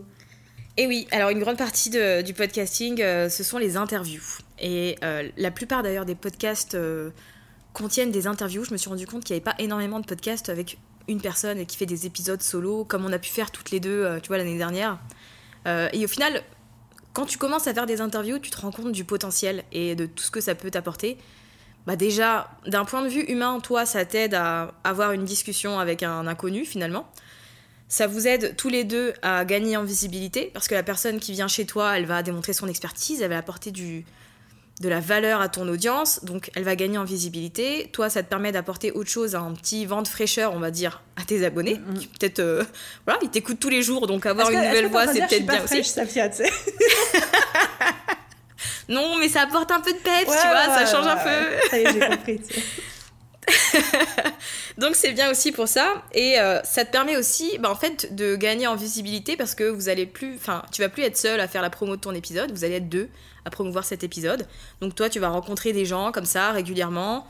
[0.76, 4.39] Et oui, alors une grande partie de, du podcasting, euh, ce sont les interviews.
[4.60, 7.10] Et euh, la plupart d'ailleurs des podcasts euh,
[7.74, 8.64] contiennent des interviews.
[8.64, 10.78] Je me suis rendu compte qu'il n'y avait pas énormément de podcasts avec
[11.08, 14.20] une personne qui fait des épisodes solo, comme on a pu faire toutes les deux,
[14.24, 14.97] tu vois, l'année dernière.
[15.68, 16.41] et au final,
[17.14, 20.06] quand tu commences à faire des interviews, tu te rends compte du potentiel et de
[20.06, 21.18] tout ce que ça peut t'apporter.
[21.86, 26.01] Bah déjà, d'un point de vue humain, toi, ça t'aide à avoir une discussion avec
[26.01, 27.08] un inconnu finalement.
[27.88, 31.32] Ça vous aide tous les deux à gagner en visibilité parce que la personne qui
[31.32, 34.03] vient chez toi, elle va démontrer son expertise, elle va apporter du,
[34.82, 37.89] de la valeur à ton audience, donc elle va gagner en visibilité.
[37.93, 41.01] Toi, ça te permet d'apporter autre chose, un petit vent de fraîcheur, on va dire,
[41.15, 41.76] à tes abonnés.
[41.76, 42.05] Mm, mm.
[42.19, 42.63] Peut-être, euh,
[43.05, 45.82] voilà, ils t'écoutent tous les jours, donc avoir une nouvelle voix, c'est peut-être bien aussi.
[48.89, 51.69] non, mais ça apporte un peu de peps, tu vois, ça change un peu.
[51.69, 52.41] Ça y est, j'ai compris.
[54.78, 58.15] Donc c'est bien aussi pour ça et euh, ça te permet aussi bah, en fait
[58.15, 61.39] de gagner en visibilité parce que vous allez plus enfin tu vas plus être seul
[61.39, 63.09] à faire la promo de ton épisode, vous allez être deux
[63.46, 64.48] à promouvoir cet épisode.
[64.82, 67.28] Donc toi tu vas rencontrer des gens comme ça régulièrement.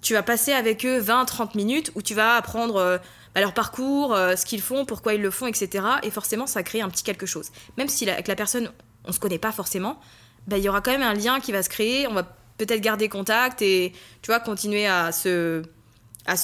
[0.00, 2.98] Tu vas passer avec eux 20-30 minutes où tu vas apprendre euh,
[3.34, 5.84] bah, leur parcours, euh, ce qu'ils font, pourquoi ils le font, etc.
[6.02, 7.50] Et forcément ça crée un petit quelque chose.
[7.76, 8.70] Même si avec la personne
[9.04, 9.98] on se connaît pas forcément,
[10.46, 12.24] bah, il y aura quand même un lien qui va se créer, on va
[12.58, 13.92] peut-être garder contact et
[14.22, 15.62] tu vois continuer à se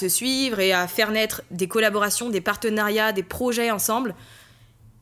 [0.09, 4.15] suivre et à faire naître des collaborations, des partenariats, des projets ensemble.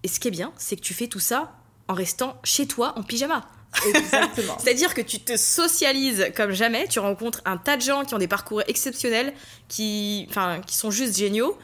[0.03, 1.53] Et ce qui est bien, c'est que tu fais tout ça
[1.89, 3.47] en restant chez toi en pyjama.
[3.95, 4.57] Exactement.
[4.59, 8.19] C'est-à-dire que tu te socialises comme jamais, tu rencontres un tas de gens qui ont
[8.19, 9.33] des parcours exceptionnels,
[9.69, 11.57] qui, enfin, qui sont juste géniaux,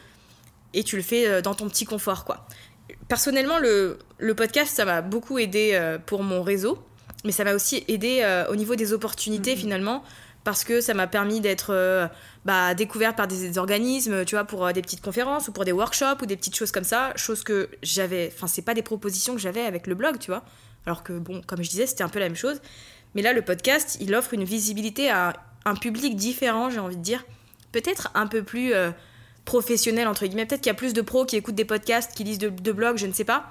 [0.74, 2.46] et tu le fais euh, dans ton petit confort, quoi.
[3.08, 6.78] Personnellement, le, le podcast, ça m'a beaucoup aidé euh, pour mon réseau,
[7.24, 9.58] mais ça m'a aussi aidé euh, au niveau des opportunités, mm-hmm.
[9.58, 10.04] finalement,
[10.44, 12.06] parce que ça m'a permis d'être euh,
[12.44, 15.72] bah, découverte par des, organismes, tu vois, pour euh, des petites conférences ou pour des
[15.72, 19.34] workshops ou des petites choses comme ça, chose que j'avais, enfin c'est pas des propositions
[19.34, 20.44] que j'avais avec le blog, tu vois,
[20.86, 22.60] alors que bon, comme je disais, c'était un peu la même chose,
[23.14, 25.34] mais là le podcast, il offre une visibilité à
[25.64, 27.24] un public différent, j'ai envie de dire,
[27.72, 28.90] peut-être un peu plus euh,
[29.44, 32.24] professionnel entre guillemets, peut-être qu'il y a plus de pros qui écoutent des podcasts, qui
[32.24, 33.50] lisent de, blogs, je ne sais pas,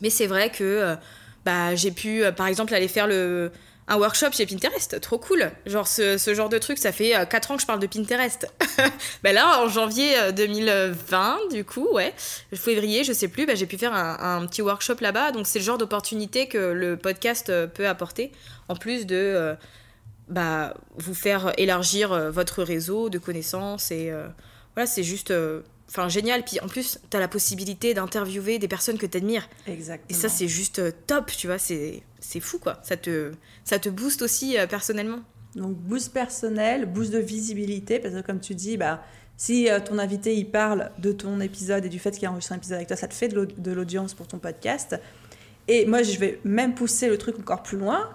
[0.00, 0.96] mais c'est vrai que
[1.44, 3.50] bah, j'ai pu par exemple aller faire le
[3.88, 5.50] un workshop chez Pinterest, trop cool.
[5.66, 8.46] Genre ce, genre de truc, ça fait 4 euh, ans que je parle de Pinterest.
[9.22, 12.12] ben là, en janvier 2020, euh, du coup, ouais,
[12.52, 15.32] février, je sais plus, ben j'ai pu faire un, petit workshop là-bas.
[15.32, 18.30] Donc c'est le genre d'opportunité que le podcast euh, peut apporter,
[18.68, 19.56] en plus de
[20.28, 23.90] bah, vous faire élargir votre réseau de connaissances.
[23.90, 24.12] Et
[24.74, 25.32] voilà, c'est juste
[25.88, 29.48] enfin génial puis en plus tu as la possibilité d'interviewer des personnes que tu admires
[29.66, 33.32] exactement et ça c'est juste top tu vois c'est c'est fou quoi ça te
[33.64, 35.20] ça te booste aussi euh, personnellement
[35.54, 39.02] donc boost personnel boost de visibilité parce que comme tu dis bah
[39.36, 42.54] si euh, ton invité il parle de ton épisode et du fait qu'il a enregistré
[42.54, 45.00] un épisode avec toi ça te fait de l'audience pour ton podcast
[45.68, 48.08] et moi je vais même pousser le truc encore plus loin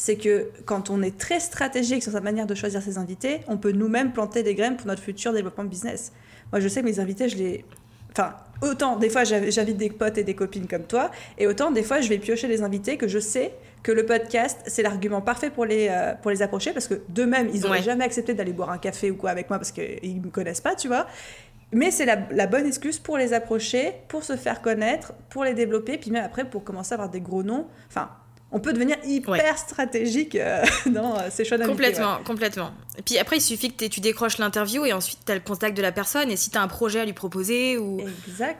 [0.00, 3.58] c'est que quand on est très stratégique sur sa manière de choisir ses invités, on
[3.58, 6.12] peut nous-mêmes planter des graines pour notre futur développement de business.
[6.52, 7.64] Moi, je sais que mes invités, je les.
[8.12, 11.82] Enfin, autant des fois j'invite des potes et des copines comme toi, et autant des
[11.82, 13.52] fois je vais piocher les invités que je sais
[13.82, 17.50] que le podcast c'est l'argument parfait pour les, euh, pour les approcher parce que d'eux-mêmes
[17.52, 20.26] ils n'auraient jamais accepté d'aller boire un café ou quoi avec moi parce qu'ils ne
[20.26, 21.06] me connaissent pas, tu vois.
[21.72, 25.54] Mais c'est la, la, bonne excuse pour les approcher, pour se faire connaître, pour les
[25.54, 27.68] développer, puis même après pour commencer à avoir des gros noms.
[27.88, 28.10] Enfin,
[28.52, 31.76] on peut devenir hyper stratégique euh, dans euh, ces choix d'invité.
[31.76, 32.70] Complètement, complètement.
[32.98, 35.76] Et puis après, il suffit que tu décroches l'interview et ensuite tu as le contact
[35.76, 36.30] de la personne.
[36.30, 38.00] Et si tu as un projet à lui proposer ou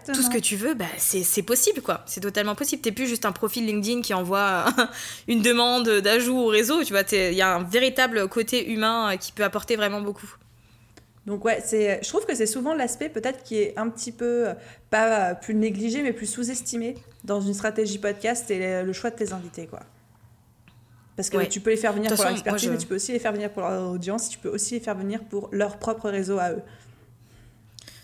[0.07, 2.03] tout ce que tu veux, bah, c'est possible, quoi.
[2.07, 2.81] C'est totalement possible.
[2.81, 4.67] Tu plus juste un profil LinkedIn qui envoie
[5.29, 6.85] une demande d'ajout au réseau.
[6.85, 10.33] Tu vois, il y a un véritable côté humain qui peut apporter vraiment beaucoup.
[11.27, 14.49] Donc ouais, c'est, je trouve que c'est souvent l'aspect peut-être qui est un petit peu,
[14.49, 14.55] euh,
[14.89, 19.33] pas plus négligé, mais plus sous-estimé dans une stratégie podcast et le choix de tes
[19.33, 19.81] invités, quoi.
[21.21, 23.19] Parce que tu peux les faire venir pour leur expertise, mais tu peux aussi les
[23.19, 26.39] faire venir pour leur audience, tu peux aussi les faire venir pour leur propre réseau
[26.39, 26.63] à eux.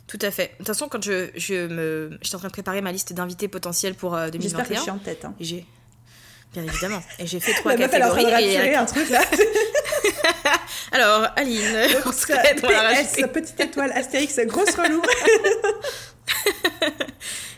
[0.07, 0.51] Tout à fait.
[0.53, 3.49] De toute façon, quand je, je me, j'étais en train de préparer ma liste d'invités
[3.49, 4.41] potentiels pour 2021.
[4.43, 5.25] J'espère que je suis en tête.
[5.25, 5.35] Hein.
[5.41, 5.65] J'ai,
[6.53, 7.03] bien évidemment.
[7.19, 8.25] Et j'ai fait trois la catégories.
[8.27, 9.23] Meuf, elle et un truc là.
[10.93, 12.37] Alors, Aline, on sa
[13.29, 15.01] petite étoile Astérix, grosse relou.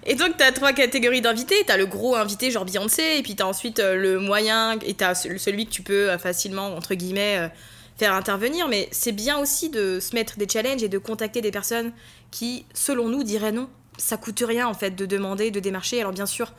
[0.07, 1.57] et donc, tu as trois catégories d'invités.
[1.67, 4.79] Tu as le gros invité, genre Beyoncé, et puis tu as ensuite euh, le moyen,
[4.85, 7.49] et tu as celui que tu peux euh, facilement, entre guillemets, euh,
[7.97, 8.69] faire intervenir.
[8.69, 11.93] Mais c'est bien aussi de se mettre des challenges et de contacter des personnes
[12.31, 13.69] qui, selon nous, diraient non.
[13.97, 16.01] Ça coûte rien, en fait, de demander, de démarcher.
[16.01, 16.53] Alors, bien sûr,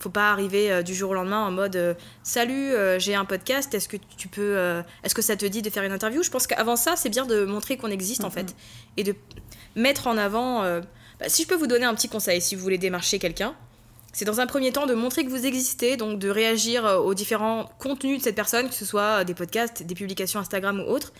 [0.00, 3.96] faut pas arriver du jour au lendemain en mode salut j'ai un podcast est-ce que
[4.16, 4.56] tu peux
[5.02, 6.22] est-ce que ça te dit de faire une interview?
[6.22, 8.54] Je pense qu'avant ça c'est bien de montrer qu'on existe en fait
[8.96, 9.16] et de
[9.74, 10.62] mettre en avant
[11.20, 13.54] bah, si je peux vous donner un petit conseil, si vous voulez démarcher quelqu'un,
[14.12, 17.14] c'est dans un premier temps de montrer que vous existez, donc de réagir euh, aux
[17.14, 21.12] différents contenus de cette personne, que ce soit des podcasts, des publications Instagram ou autres.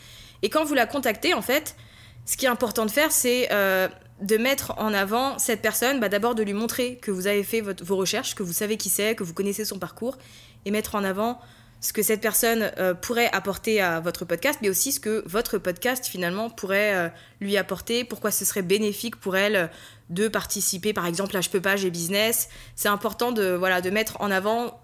[0.42, 1.76] Et quand vous la contactez, en fait,
[2.24, 3.88] ce qui est important de faire, c'est euh,
[4.20, 7.61] de mettre en avant cette personne, bah, d'abord de lui montrer que vous avez fait
[7.61, 10.18] vos recherches, que vous savez qui c'est, que vous connaissez son parcours,
[10.64, 11.40] et mettre en avant
[11.81, 15.59] ce que cette personne euh, pourrait apporter à votre podcast, mais aussi ce que votre
[15.59, 17.09] podcast finalement pourrait euh,
[17.41, 19.70] lui apporter, pourquoi ce serait bénéfique pour elle
[20.11, 22.49] de participer par exemple à Je peux pas, j'ai business.
[22.74, 24.81] C'est important de, voilà, de mettre en avant,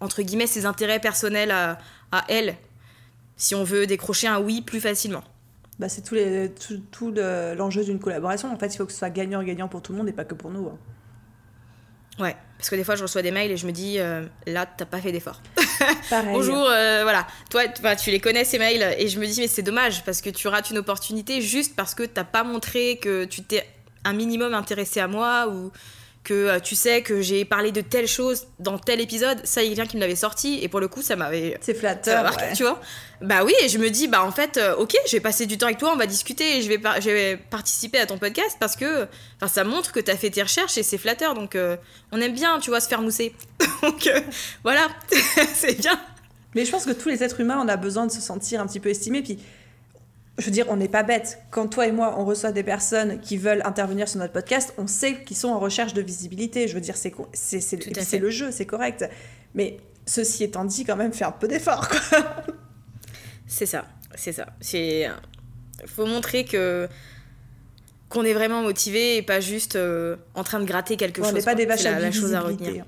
[0.00, 1.78] entre guillemets, ses intérêts personnels à,
[2.12, 2.56] à elle,
[3.36, 5.24] si on veut décrocher un oui plus facilement.
[5.78, 6.52] Bah, c'est tout, les,
[6.92, 8.52] tout, l'enjeu d'une collaboration.
[8.52, 10.34] En fait, il faut que ce soit gagnant-gagnant pour tout le monde et pas que
[10.34, 10.68] pour nous.
[10.68, 10.78] Hein.
[12.22, 14.66] Ouais, parce que des fois, je reçois des mails et je me dis, euh, là,
[14.66, 15.40] t'as pas fait d'effort.
[16.32, 17.26] Bonjour, euh, voilà.
[17.50, 17.66] Toi,
[17.96, 20.48] tu les connais ces mails et je me dis, mais c'est dommage parce que tu
[20.48, 23.66] rates une opportunité juste parce que t'as pas montré que tu t'es
[24.04, 25.70] un minimum intéressé à moi ou
[26.24, 29.74] que euh, tu sais que j'ai parlé de telle chose dans tel épisode, ça il
[29.74, 32.80] vient qui me l'avait sorti et pour le coup ça m'avait c'est flatteur tu vois.
[33.20, 35.58] Bah oui, et je me dis bah en fait euh, OK, je vais passer du
[35.58, 38.56] temps avec toi, on va discuter et je vais je vais participer à ton podcast
[38.58, 39.06] parce que
[39.36, 41.76] enfin ça montre que tu as fait tes recherches et c'est flatteur donc euh,
[42.10, 43.34] on aime bien, tu vois, se faire mousser.
[43.82, 44.10] donc
[44.62, 44.88] voilà,
[45.54, 46.00] c'est bien.
[46.54, 48.66] Mais je pense que tous les êtres humains on a besoin de se sentir un
[48.66, 49.38] petit peu estimés puis
[50.38, 51.38] je veux dire, on n'est pas bête.
[51.50, 54.86] Quand toi et moi, on reçoit des personnes qui veulent intervenir sur notre podcast, on
[54.86, 56.66] sait qu'ils sont en recherche de visibilité.
[56.66, 59.08] Je veux dire, c'est c'est le jeu, c'est correct.
[59.54, 61.88] Mais ceci étant dit, quand même, faire un peu d'effort.
[63.46, 63.84] c'est ça,
[64.16, 64.46] c'est ça.
[64.60, 65.08] C'est
[65.86, 66.88] faut montrer que
[68.08, 71.32] qu'on est vraiment motivé et pas juste euh, en train de gratter quelque chose.
[71.32, 72.84] On n'est pas des vaches à la chose à retenir.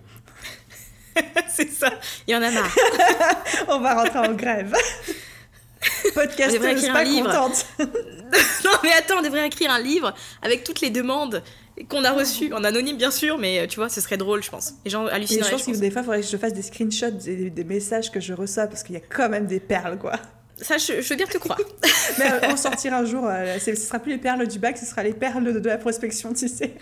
[1.49, 1.91] c'est ça.
[2.27, 2.77] Il y en a marre.
[3.69, 4.75] on va rentrer en grève.
[6.15, 7.27] Podcast pas livre.
[7.27, 7.67] contente.
[7.79, 11.43] non mais attends, on devrait écrire un livre avec toutes les demandes
[11.89, 14.51] qu'on a reçues, en anonyme bien sûr, mais euh, tu vois, ce serait drôle, je
[14.51, 14.75] pense.
[14.85, 15.45] Les gens hallucineraient.
[15.45, 18.21] je pense que des fois, il faudrait que je fasse des screenshots des, messages que
[18.21, 20.15] je reçois parce qu'il y a quand même des perles, quoi.
[20.57, 21.59] Ça, je, veux bien te croire.
[22.19, 24.87] mais euh, on sortira un jour, euh, ce sera plus les perles du bac, ce
[24.87, 26.75] sera les perles de, de la prospection, tu sais.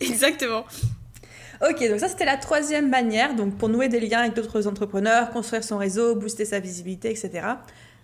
[0.00, 0.64] Exactement.
[1.62, 5.30] Ok, donc ça c'était la troisième manière, donc pour nouer des liens avec d'autres entrepreneurs,
[5.30, 7.46] construire son réseau, booster sa visibilité, etc.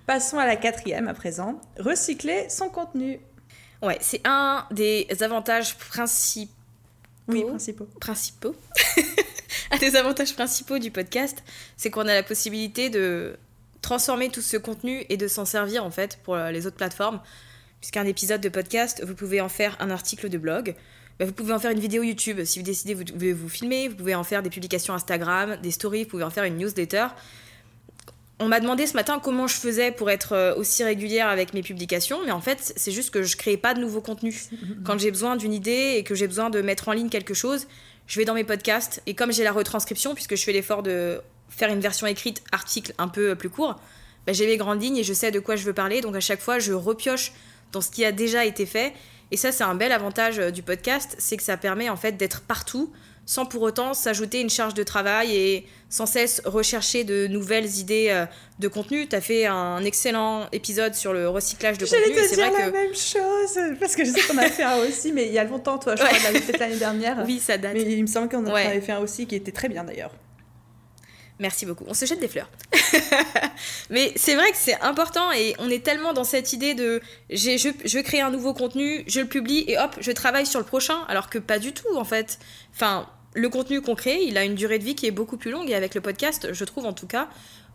[0.06, 3.20] Passons à la quatrième à présent, recycler son contenu.
[3.82, 6.52] Ouais, c'est un des avantages principaux.
[7.28, 7.88] Oui, principaux.
[8.00, 8.56] Principaux.
[9.70, 11.42] un des avantages principaux du podcast,
[11.76, 13.36] c'est qu'on a la possibilité de
[13.80, 17.20] transformer tout ce contenu et de s'en servir en fait pour les autres plateformes.
[17.80, 20.76] Puisqu'un épisode de podcast, vous pouvez en faire un article de blog,
[21.18, 22.44] bah, vous pouvez en faire une vidéo YouTube.
[22.44, 25.70] Si vous décidez, vous pouvez vous filmer, vous pouvez en faire des publications Instagram, des
[25.70, 27.06] stories, vous pouvez en faire une newsletter.
[28.38, 31.62] On m'a demandé ce matin comment je faisais pour être euh, aussi régulière avec mes
[31.62, 34.50] publications, mais en fait, c'est juste que je créais pas de nouveaux contenus.
[34.84, 37.68] Quand j'ai besoin d'une idée et que j'ai besoin de mettre en ligne quelque chose,
[38.08, 41.20] je vais dans mes podcasts et comme j'ai la retranscription, puisque je fais l'effort de
[41.50, 43.78] faire une version écrite, article un peu plus court,
[44.26, 46.00] bah, j'ai mes grandes lignes et je sais de quoi je veux parler.
[46.00, 47.32] Donc à chaque fois, je repioche
[47.70, 48.92] dans ce qui a déjà été fait
[49.32, 52.12] et ça, c'est un bel avantage euh, du podcast, c'est que ça permet en fait
[52.12, 52.92] d'être partout
[53.24, 58.08] sans pour autant s'ajouter une charge de travail et sans cesse rechercher de nouvelles idées
[58.10, 58.26] euh,
[58.58, 59.08] de contenu.
[59.08, 62.00] Tu as fait un excellent épisode sur le recyclage de contenu.
[62.14, 65.12] J'allais te dire la même chose, parce que je sais qu'on a fait un aussi,
[65.12, 67.22] mais il y a longtemps, toi, je crois qu'on l'avait fait l'année dernière.
[67.26, 67.72] Oui, ça date.
[67.72, 70.12] Mais il me semble qu'on avait fait un aussi qui était très bien d'ailleurs.
[71.42, 71.84] Merci beaucoup.
[71.88, 72.48] On se jette des fleurs.
[73.90, 78.00] Mais c'est vrai que c'est important et on est tellement dans cette idée de je,
[78.00, 81.28] crée un nouveau contenu, je le publie et hop, je travaille sur le prochain, alors
[81.28, 82.38] que pas du tout en fait.
[82.72, 85.50] Enfin, le contenu qu'on crée, il a une durée de vie qui est beaucoup plus
[85.50, 87.28] longue et avec le podcast, je trouve en tout cas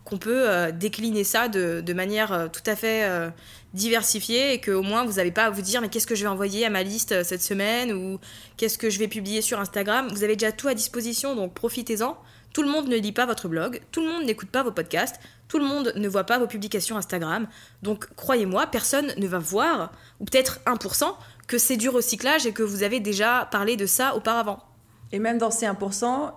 [0.06, 3.30] qu'on peut euh, décliner ça de, manière euh, tout à fait euh,
[3.74, 6.30] diversifiée et qu'au moins vous n'avez pas à vous dire mais qu'est-ce que je vais
[6.30, 8.18] envoyer à ma liste cette semaine ou
[8.56, 10.08] qu'est-ce que je vais publier sur Instagram.
[10.12, 12.18] Vous avez déjà tout à disposition donc profitez-en.
[12.54, 15.20] Tout le monde ne lit pas votre blog, tout le monde n'écoute pas vos podcasts,
[15.48, 17.48] tout le monde ne voit pas vos publications Instagram.
[17.84, 21.14] Donc croyez-moi, personne ne va voir, ou peut-être 1%,
[21.48, 24.60] que c'est du recyclage et que vous avez déjà parlé de ça auparavant.
[25.12, 26.32] Et même dans ces 1%,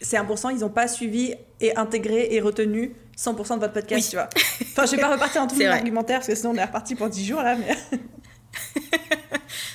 [0.00, 4.16] ces 1%, ils n'ont pas suivi et intégré et retenu 100% de votre podcast, tu
[4.16, 4.28] vois.
[4.62, 7.08] Enfin, je vais pas repartir en tout argumentaire parce que sinon on est reparti pour
[7.08, 7.76] 10 jours là, mais.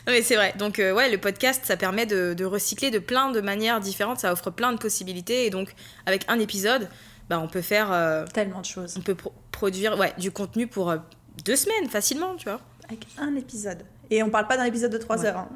[0.07, 0.53] non mais c'est vrai.
[0.57, 4.19] Donc euh, ouais, le podcast, ça permet de, recycler de plein de manières différentes.
[4.19, 5.45] Ça offre plein de possibilités.
[5.45, 5.73] Et donc
[6.05, 6.89] avec un épisode,
[7.29, 8.95] bah, on peut faire euh, tellement de choses.
[8.97, 9.15] On peut
[9.51, 10.97] produire ouais, du contenu pour euh,
[11.45, 12.61] deux semaines facilement, tu vois.
[12.87, 13.83] Avec un épisode.
[14.09, 15.37] Et on parle pas d'un épisode de trois heures.
[15.37, 15.49] Hein.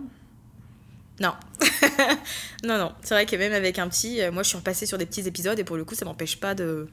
[1.20, 1.34] Non.
[2.64, 2.92] non, non.
[3.02, 5.58] C'est vrai que même avec un petit, moi je suis repassée sur des petits épisodes
[5.58, 6.88] et pour le coup, ça m'empêche pas de,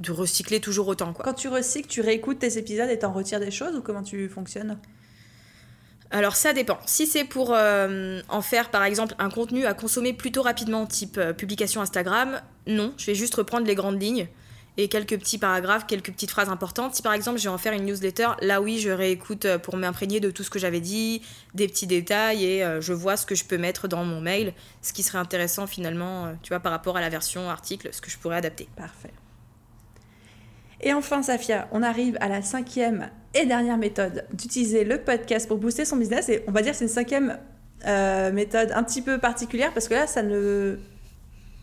[0.00, 1.12] de recycler toujours autant.
[1.12, 1.24] Quoi.
[1.24, 4.28] Quand tu recycles, tu réécoutes tes épisodes et t'en retires des choses ou comment tu
[4.28, 4.78] fonctionnes?
[6.10, 6.78] Alors ça dépend.
[6.86, 11.18] Si c'est pour euh, en faire par exemple un contenu à consommer plutôt rapidement, type
[11.18, 14.28] euh, publication Instagram, non, je vais juste reprendre les grandes lignes
[14.78, 16.94] et quelques petits paragraphes, quelques petites phrases importantes.
[16.94, 19.76] Si par exemple je vais en faire une newsletter, là oui, je réécoute euh, pour
[19.76, 21.22] m'imprégner de tout ce que j'avais dit,
[21.54, 24.52] des petits détails et je vois ce que je peux mettre dans mon mail,
[24.82, 28.10] ce qui serait intéressant finalement, tu vois, par rapport à la version article, ce que
[28.10, 28.68] je pourrais adapter.
[28.76, 29.12] Parfait.
[30.80, 35.58] Et enfin, Safia, on arrive à la cinquième et dernière méthode d'utiliser le podcast pour
[35.58, 36.28] booster son business.
[36.28, 37.38] Et on va dire que c'est une cinquième
[37.86, 40.78] euh, méthode un petit peu particulière parce que là, ça ne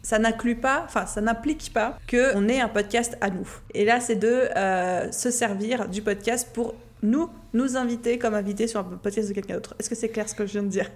[0.04, 3.48] ça n'inclut pas, enfin ça n'implique pas qu'on ait un podcast à nous.
[3.74, 8.68] Et là, c'est de euh, se servir du podcast pour nous, nous inviter comme invités
[8.68, 9.76] sur un podcast de quelqu'un d'autre.
[9.80, 10.90] Est-ce que c'est clair ce que je viens de dire?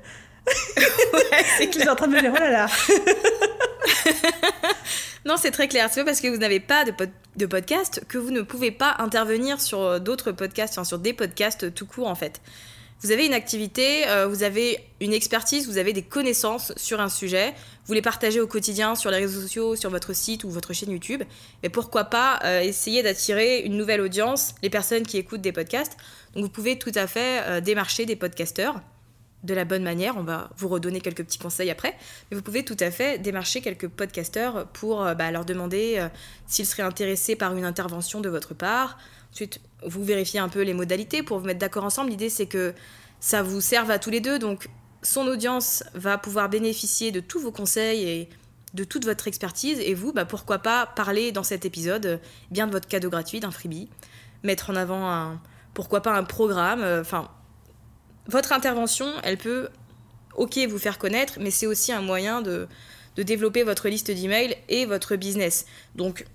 [1.14, 1.74] Ouais, c'est clair.
[1.74, 2.68] je suis en train de me dire, oh là là
[5.28, 5.89] Non, c'est très clair.
[5.91, 6.93] C'est parce que vous n'avez pas de,
[7.36, 11.12] de, podcast que vous ne pouvez pas intervenir sur euh, d'autres podcasts, enfin sur des
[11.12, 12.39] podcasts tout court en fait.
[13.02, 17.10] Vous avez une activité, euh, vous avez une expertise, vous avez des connaissances sur un
[17.10, 17.54] sujet,
[17.86, 20.91] vous les partagez au quotidien sur les réseaux sociaux, sur votre site ou votre chaîne
[20.91, 21.24] YouTube.
[21.62, 25.98] Et pourquoi pas euh, essayer d'attirer une nouvelle audience, les personnes qui écoutent des podcasts.
[26.36, 28.82] Donc vous pouvez tout à fait démarcher des podcasteurs
[29.44, 30.18] de la bonne manière.
[30.18, 31.96] On va vous redonner quelques petits conseils après.
[32.30, 36.10] Mais vous pouvez tout à fait démarcher quelques podcasteurs pour euh, bah, leur demander euh,
[36.48, 38.98] s'ils seraient intéressés par une intervention de votre part.
[39.32, 42.10] Ensuite, vous vérifiez un peu les modalités pour vous mettre d'accord ensemble.
[42.10, 42.74] L'idée, c'est que
[43.20, 44.40] ça vous serve à tous les deux.
[44.40, 44.70] Donc,
[45.04, 48.30] son audience va pouvoir bénéficier de tous vos conseils et
[48.74, 49.80] de toute votre expertise.
[49.80, 52.18] Et vous, bah, pourquoi pas parler dans cet épisode euh,
[52.50, 53.88] bien de votre cadeau gratuit, d'un freebie,
[54.44, 55.40] mettre en avant un,
[55.76, 56.84] pourquoi pas un programme.
[56.84, 57.30] Enfin,
[58.28, 59.69] votre intervention, elle peut,
[60.36, 62.67] ok, vous faire connaître, mais c'est aussi un moyen de,
[63.15, 65.65] développer votre liste d'emails et votre business.
[65.95, 66.25] Donc,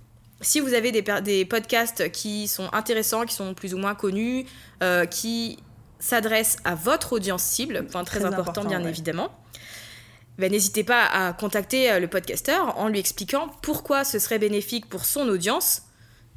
[0.40, 4.46] si vous avez des, des, podcasts qui sont intéressants, qui sont plus ou moins connus,
[4.82, 5.58] euh, qui
[6.00, 9.30] s'adressent à votre audience cible, enfin très, important, bien évidemment,
[10.38, 14.88] ben, n'hésitez pas à contacter euh, le podcasteur en lui expliquant pourquoi ce serait bénéfique
[14.88, 15.82] pour son audience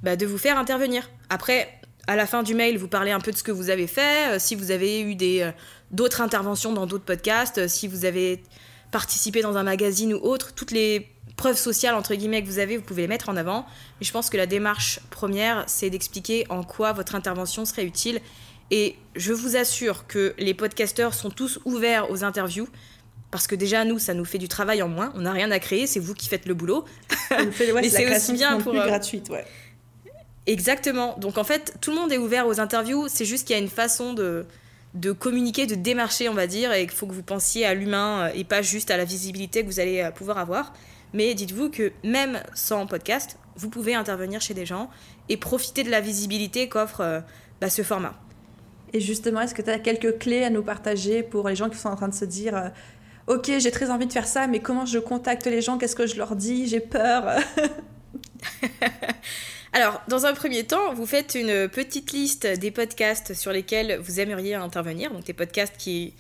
[0.04, 1.10] ben, de vous faire intervenir.
[1.30, 3.88] Après, à la fin du mail, vous parlez un peu de ce que vous avez
[3.88, 5.52] fait, euh, si vous avez eu des euh,
[5.92, 8.44] d'autres interventions dans d'autres podcasts, euh, si vous avez
[8.92, 12.78] participé dans un magazine ou autre, toutes les preuves sociales entre guillemets que vous avez,
[12.78, 13.66] vous pouvez les mettre en avant.
[14.00, 18.22] Mais je pense que la démarche première, c'est d'expliquer en quoi votre intervention serait utile.
[18.72, 22.68] Et je vous assure que les podcasteurs sont tous ouverts aux interviews.
[23.32, 25.12] Parce que déjà, nous, ça nous fait du travail en moins.
[25.16, 26.86] On n'a rien à créer, c'est vous qui faites le boulot.
[27.76, 28.74] Mais c'est aussi bien pour.
[28.74, 29.46] gratuite, ouais.
[30.48, 31.16] Exactement.
[31.18, 33.08] Donc en fait, tout le monde est ouvert aux interviews.
[33.08, 34.46] C'est juste qu'il y a une façon de,
[34.94, 38.28] de communiquer, de démarcher, on va dire, et qu'il faut que vous pensiez à l'humain
[38.28, 40.74] euh, et pas juste à la visibilité que vous allez euh, pouvoir avoir.
[41.14, 44.90] Mais dites-vous que même sans podcast, vous pouvez intervenir chez des gens
[45.30, 47.20] et profiter de la visibilité qu'offre euh,
[47.60, 48.14] bah, ce format.
[48.94, 51.78] Et justement, est-ce que tu as quelques clés à nous partager pour les gens qui
[51.78, 52.72] sont en train de se dire
[53.28, 55.78] Ok, j'ai très envie de faire ça, mais comment je contacte les gens?
[55.78, 56.68] Qu'est-ce que je leur dis?
[56.68, 57.26] J'ai peur.
[59.76, 64.22] Alors, dans un premier temps, vous faites une petite liste des podcasts sur lesquels vous
[64.22, 66.14] aimeriez intervenir, donc des podcasts qui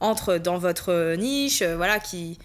[0.00, 2.38] entrent dans votre niche, euh, voilà, qui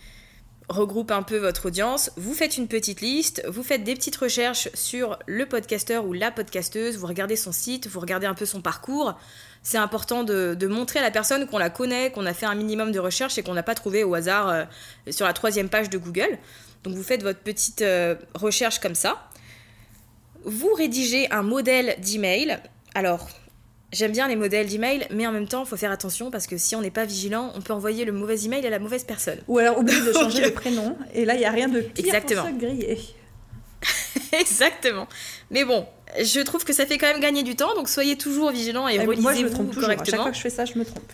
[0.68, 2.12] regroupent un peu votre audience.
[2.18, 6.32] Vous faites une petite liste, vous faites des petites recherches sur le podcasteur ou la
[6.32, 9.18] podcasteuse, vous regardez son site, vous regardez un peu son parcours.
[9.64, 12.92] C'est important de, montrer à la personne qu'on la connaît, qu'on a fait un minimum
[12.92, 14.66] de recherche et qu'on n'a pas trouvé au hasard euh,
[15.12, 16.38] sur la troisième page de Google.
[16.84, 19.30] Donc vous faites votre petite euh, recherche comme ça
[20.48, 22.58] vous rédigez un modèle d'email.
[22.96, 23.30] Alors,
[23.92, 26.58] j'aime bien les modèles d'email, mais en même temps, il faut faire attention parce que
[26.58, 29.40] si on n'est pas vigilant, on peut envoyer le mauvais email à la mauvaise personne.
[29.48, 30.98] Ou alors oublier de changer le prénom.
[31.14, 32.44] Et là, il n'y a rien de pire Exactement.
[32.44, 33.00] pour se griller.
[34.40, 35.08] Exactement.
[35.52, 35.86] Mais bon,
[36.20, 39.00] je trouve que ça fait quand même gagner du temps, donc soyez toujours vigilant et,
[39.00, 40.02] relisez-vous moi, je me trompe correctement.
[40.02, 41.12] À chaque fois que je fais ça, je me trompe.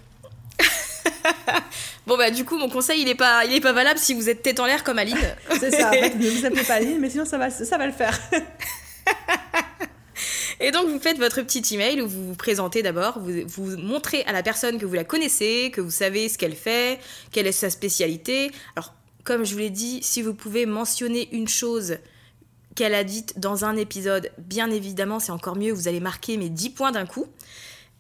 [2.07, 4.29] bon bah du coup mon conseil il est pas il est pas valable si vous
[4.29, 5.17] êtes tête en l'air comme Aline.
[5.59, 5.89] C'est ça.
[5.89, 8.19] En fait, ne vous appelez pas Aline, mais sinon ça va ça va le faire.
[10.60, 14.24] Et donc vous faites votre petit email où vous vous présentez d'abord, vous, vous montrez
[14.24, 16.99] à la personne que vous la connaissez, que vous savez ce qu'elle fait,
[17.32, 18.51] quelle est sa spécialité.
[18.76, 18.93] Alors
[19.24, 21.97] comme je vous l'ai dit, si vous pouvez mentionner une chose
[22.76, 26.49] qu'elle a dite dans un épisode, bien évidemment c'est encore mieux, vous allez marquer mes
[26.49, 27.28] 10 points d'un coup.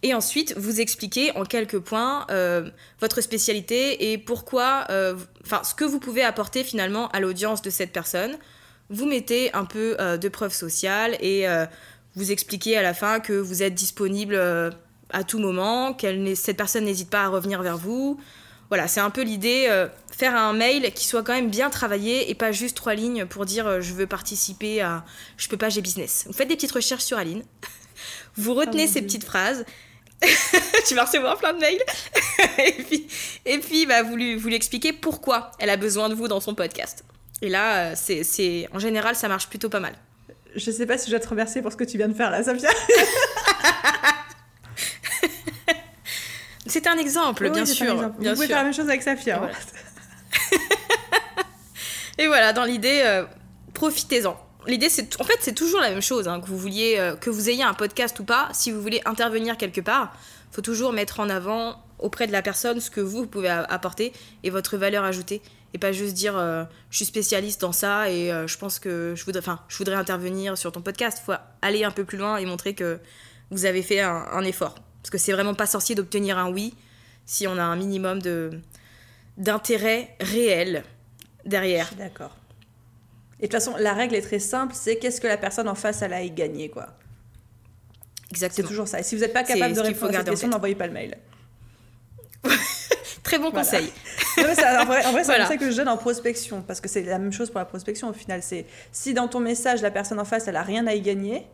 [0.05, 5.73] Et ensuite, vous expliquez en quelques points euh, votre spécialité et pourquoi, euh, enfin, ce
[5.73, 8.37] que vous pouvez apporter finalement à l'audience de cette personne
[8.93, 11.65] vous mettez un peu euh, de preuves sociales et euh,
[12.15, 14.69] vous expliquez à la fin que vous êtes disponible euh,
[15.09, 18.19] à tout moment, que cette personne n'hésite pas à revenir vers vous.
[18.69, 19.69] Voilà, c'est un peu l'idée,
[20.09, 23.45] faire un mail qui soit quand même bien travaillé et pas juste trois lignes pour
[23.45, 25.05] dire je veux participer à
[25.37, 26.23] je peux pas, j'ai business.
[26.25, 27.43] Vous faites des petites recherches sur Aline,
[28.35, 29.63] vous retenez ces petites phrases
[30.87, 31.81] tu vas recevoir plein de mails.
[32.65, 33.07] et puis,
[33.45, 36.39] et puis bah, vous, lui, vous lui expliquez pourquoi elle a besoin de vous dans
[36.39, 37.03] son podcast.
[37.43, 39.93] Et là, euh, c'est, c'est, en général, ça marche plutôt pas mal.
[40.55, 42.31] Je sais pas si je dois te remercier pour ce que tu viens de faire
[42.31, 42.69] là, Safia.
[46.65, 47.91] c'est un exemple, bien sûr.
[47.91, 48.21] Exemple.
[48.21, 49.43] Bien vous pouvez faire la même chose avec Safia.
[49.43, 49.49] Hein.
[52.17, 53.25] Et voilà, dans l'idée, euh,
[53.73, 54.39] profitez-en.
[54.65, 56.29] L'idée, c'est en fait, c'est toujours la même chose.
[56.29, 59.01] Hein, que vous vouliez, euh, que vous ayez un podcast ou pas, si vous voulez
[59.03, 60.15] intervenir quelque part,
[60.53, 64.13] faut toujours mettre en avant auprès de la personne ce que vous, pouvez apporter
[64.43, 65.41] et votre valeur ajoutée,
[65.73, 69.25] et pas juste dire euh, je suis spécialiste dans ça et je pense que je
[69.25, 71.19] voudrais, enfin, je voudrais intervenir sur ton podcast.
[71.21, 72.99] Il faut aller un peu plus loin et montrer que
[73.49, 76.73] vous avez fait un, un effort, parce que c'est vraiment pas sorcier d'obtenir un oui
[77.25, 78.51] si on a un minimum de
[79.37, 80.83] d'intérêt réel
[81.45, 81.93] derrière.
[81.97, 82.35] D'accord.
[83.39, 85.75] Et de toute façon, la règle est très simple, c'est qu'est-ce que la personne en
[85.75, 86.87] face, elle a à y gagner, quoi.
[88.31, 88.67] Exactement.
[88.67, 88.99] C'est toujours ça.
[88.99, 91.17] Et si vous n'êtes pas capable de répondre à cette question, n'envoyez pas le mail.
[93.23, 93.91] Très bon conseil.
[94.37, 94.85] en vrai, c'est un
[95.43, 98.09] conseil que je donne en prospection, parce que c'est la même chose pour la prospection
[98.09, 98.41] au final.
[98.43, 101.47] C'est si dans ton message, la personne en face, elle a rien à y gagner,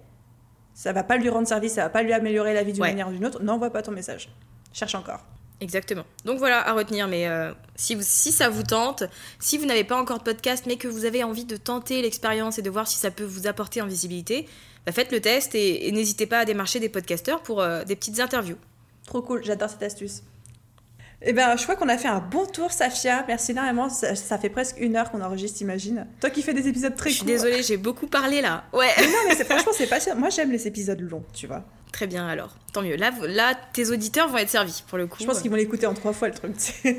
[0.74, 3.08] ça va pas lui rendre service, ça va pas lui améliorer la vie d'une manière
[3.10, 4.30] ou d'une autre, n'envoie pas ton message.
[4.74, 5.24] Cherche encore.
[5.62, 6.06] Exactement.
[6.26, 9.04] Donc voilà, à retenir, mais euh, si, vous, si ça vous tente,
[9.40, 12.58] si vous n'avez pas encore de podcast, mais que vous avez envie de tenter l'expérience
[12.60, 14.48] et de voir si ça peut vous apporter en visibilité,
[14.86, 18.22] bah faites le test et, n'hésitez pas à démarcher des podcasteurs pour euh, des petites
[18.22, 18.58] interviews.
[19.06, 20.24] Trop cool, j'adore cette astuce.
[21.22, 23.26] Eh bien, je crois qu'on a fait un bon tour, Safia.
[23.28, 23.90] Merci énormément.
[23.90, 26.08] Ça, fait presque une heure qu'on enregistre, imagine.
[26.22, 27.12] Toi qui fais des épisodes très courts.
[27.12, 28.64] Je suis désolée, j'ai beaucoup parlé là.
[28.72, 28.88] Ouais.
[29.02, 31.66] non, mais franchement, c'est pas Moi, j'aime les épisodes longs, tu vois.
[31.92, 32.96] Très bien alors, tant mieux.
[32.96, 35.18] Là, là, tes auditeurs vont être servis pour le coup.
[35.20, 36.56] Je pense qu'ils vont l'écouter en trois fois le truc.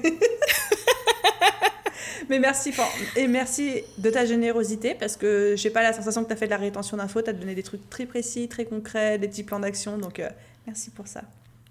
[2.28, 2.72] Mais merci
[3.16, 6.44] et merci de ta générosité parce que j'ai pas la sensation que tu as fait
[6.46, 9.42] de la rétention d'infos, tu as donné des trucs très précis, très concrets, des petits
[9.42, 10.28] plans d'action, donc euh,
[10.64, 11.22] merci pour ça.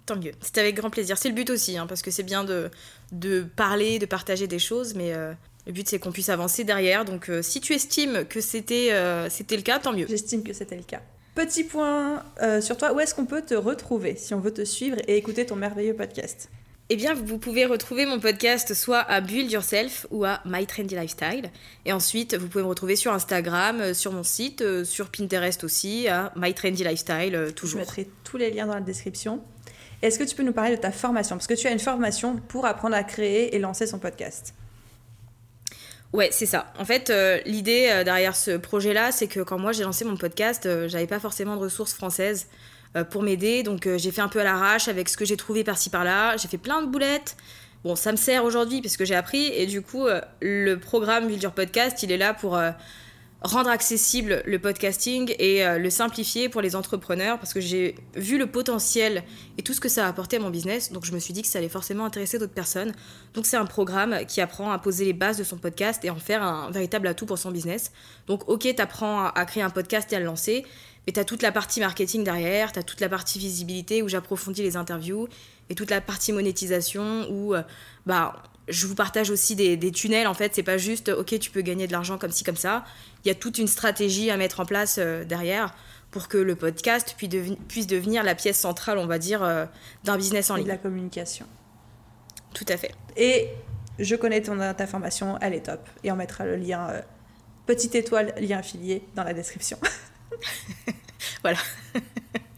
[0.10, 1.18] Tant mieux, c'était avec grand plaisir.
[1.18, 2.70] C'est le but aussi, hein, parce que c'est bien de,
[3.12, 5.34] de parler, de partager des choses, mais euh,
[5.68, 7.06] le but c'est qu'on puisse avancer derrière.
[7.06, 8.92] Donc euh, si tu estimes que c'était
[9.30, 10.08] c'était le cas, tant mieux.
[10.10, 11.02] J'estime que c'était le cas.
[11.36, 14.66] Petit point euh, sur toi, où est-ce qu'on peut te retrouver si on veut te
[14.66, 16.50] suivre et écouter ton merveilleux podcast?
[16.90, 20.96] Eh bien, vous pouvez retrouver mon podcast soit à Build Yourself ou à My Trendy
[20.96, 21.52] Lifestyle.
[21.86, 25.64] Et ensuite, vous pouvez me retrouver sur Instagram, euh, sur mon site, euh, sur Pinterest
[25.64, 27.80] aussi, à My Trendy Lifestyle, toujours.
[27.80, 29.42] Je mettrai tous les liens dans la description.
[30.02, 31.36] Est-ce que tu peux nous parler de ta formation?
[31.36, 34.54] Parce que tu as une formation pour apprendre à créer et lancer son podcast.
[36.12, 36.74] Ouais, c'est ça.
[36.80, 40.18] En fait, euh, l'idée euh, derrière ce projet-là, c'est que quand moi j'ai lancé mon
[40.18, 42.48] podcast, euh, j'avais pas forcément de ressources françaises
[43.12, 43.62] pour m'aider.
[43.62, 46.38] Donc j'ai fait un peu à l'arrache avec ce que j'ai trouvé par-ci par-là.
[46.38, 47.38] J'ai fait plein de boulettes.
[47.84, 49.46] Bon, ça me sert aujourd'hui parce que j'ai appris.
[49.46, 50.08] Et du coup,
[50.42, 52.60] le programme Vulture Podcast, il est là pour
[53.42, 58.38] rendre accessible le podcasting et euh, le simplifier pour les entrepreneurs parce que j'ai vu
[58.38, 59.24] le potentiel
[59.58, 60.92] et tout ce que ça a apporté à mon business.
[60.92, 62.92] Donc je me suis dit que ça allait forcément intéresser d'autres personnes.
[63.34, 66.18] Donc c'est un programme qui apprend à poser les bases de son podcast et en
[66.18, 67.94] faire un véritable atout pour son business.
[68.28, 70.66] Donc ok, tu apprends à, créer un podcast et à le lancer,
[71.08, 74.10] mais tu as toute la partie marketing derrière, tu as toute la partie visibilité où
[74.10, 75.30] j'approfondis les interviews
[75.70, 77.62] et toute la partie monétisation où euh,
[78.06, 80.28] bah je vous partage aussi des, des tunnels.
[80.28, 82.86] En fait, c'est pas juste ok, tu peux gagner de l'argent comme ci comme ça.
[83.26, 85.76] Il y a toute une stratégie à mettre en place euh, derrière
[86.12, 89.66] pour que le podcast puisse, devenir la pièce centrale, on va dire, euh,
[90.04, 90.66] d'un business en ligne.
[90.66, 91.46] de la communication.
[92.54, 92.96] Tout à fait.
[93.16, 93.50] Et
[94.00, 95.88] je connais ton, ta formation, elle est top.
[96.04, 97.02] Et on mettra le lien, euh,
[97.68, 99.78] petite étoile, lien affilié, dans la description.
[101.44, 101.60] voilà.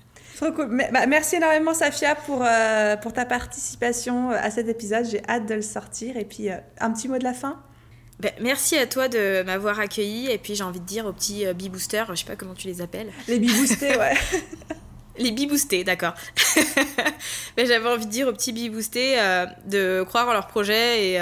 [0.42, 0.76] Trop cool.
[0.92, 5.06] Bah, merci énormément, Safia, pour, euh, pour ta participation à cet épisode.
[5.06, 6.18] J'ai hâte de le sortir.
[6.18, 7.62] Et puis, euh, un petit mot de la fin
[8.20, 11.48] ben, merci à toi de m'avoir accueilli et puis j'ai envie de dire aux petits
[11.48, 13.12] euh, boosters je sais pas comment tu les appelles.
[13.28, 14.14] Les bi-boostés, ouais.
[15.18, 16.14] les bi-boostés, d'accord.
[17.58, 19.18] Ben, j'avais envie de dire aux petits bi-boostés
[19.66, 21.20] de croire en leur projet et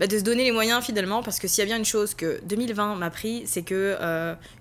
[0.00, 2.14] ben, de se donner les moyens finalement parce que s'il y a bien une chose
[2.14, 3.96] que 2020 m'a pris, c'est que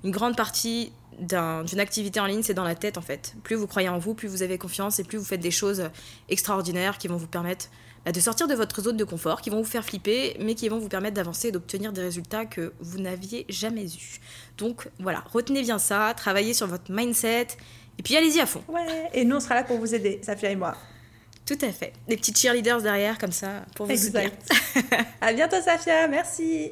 [0.04, 3.36] une grande partie d'une activité en ligne, c'est dans la tête en fait.
[3.44, 5.90] Plus vous croyez en vous, plus vous avez confiance et plus vous faites des choses
[6.30, 7.70] extraordinaires qui vont vous permettre
[8.06, 10.68] bah, de sortir de votre zone de confort, qui vont vous faire flipper, mais qui
[10.70, 14.20] vont vous permettre d'avancer et d'obtenir des résultats que vous n'aviez jamais eus.
[14.58, 17.48] Donc voilà, retenez bien ça, travaillez sur votre mindset
[18.00, 18.64] et puis allez-y à fond.
[18.68, 20.76] Ouais, et nous on sera là pour vous aider, Safia et moi.
[21.46, 21.94] Tout à fait.
[22.08, 24.50] Des petits cheerleaders derrière comme ça pour vous exact.
[25.22, 26.72] à bientôt Safia, merci.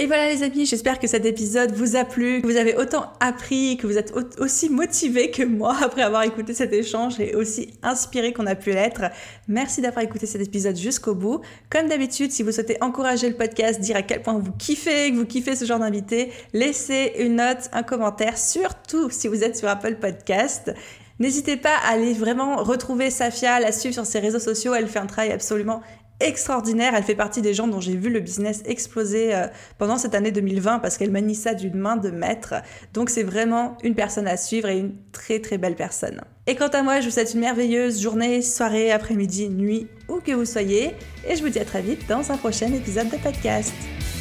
[0.00, 3.12] Et voilà les amis, j'espère que cet épisode vous a plu, que vous avez autant
[3.20, 7.74] appris, que vous êtes aussi motivés que moi après avoir écouté cet échange et aussi
[7.82, 9.02] inspiré qu'on a pu l'être.
[9.46, 11.42] Merci d'avoir écouté cet épisode jusqu'au bout.
[11.68, 15.16] Comme d'habitude, si vous souhaitez encourager le podcast, dire à quel point vous kiffez, que
[15.16, 19.68] vous kiffez ce genre d'invité, laissez une note, un commentaire, surtout si vous êtes sur
[19.68, 20.72] Apple Podcast.
[21.18, 24.72] N'hésitez pas à aller vraiment retrouver Safia, la suivre sur ses réseaux sociaux.
[24.72, 25.82] Elle fait un travail absolument
[26.20, 26.94] extraordinaire.
[26.94, 29.46] Elle fait partie des gens dont j'ai vu le business exploser euh,
[29.78, 32.54] pendant cette année 2020 parce qu'elle manie ça d'une main de maître.
[32.94, 36.20] Donc c'est vraiment une personne à suivre et une très très belle personne.
[36.46, 40.32] Et quant à moi, je vous souhaite une merveilleuse journée, soirée, après-midi, nuit, où que
[40.32, 40.94] vous soyez.
[41.28, 43.74] Et je vous dis à très vite dans un prochain épisode de podcast.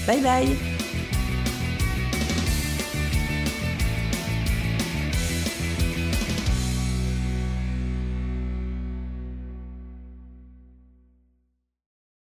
[0.06, 0.89] Bye bye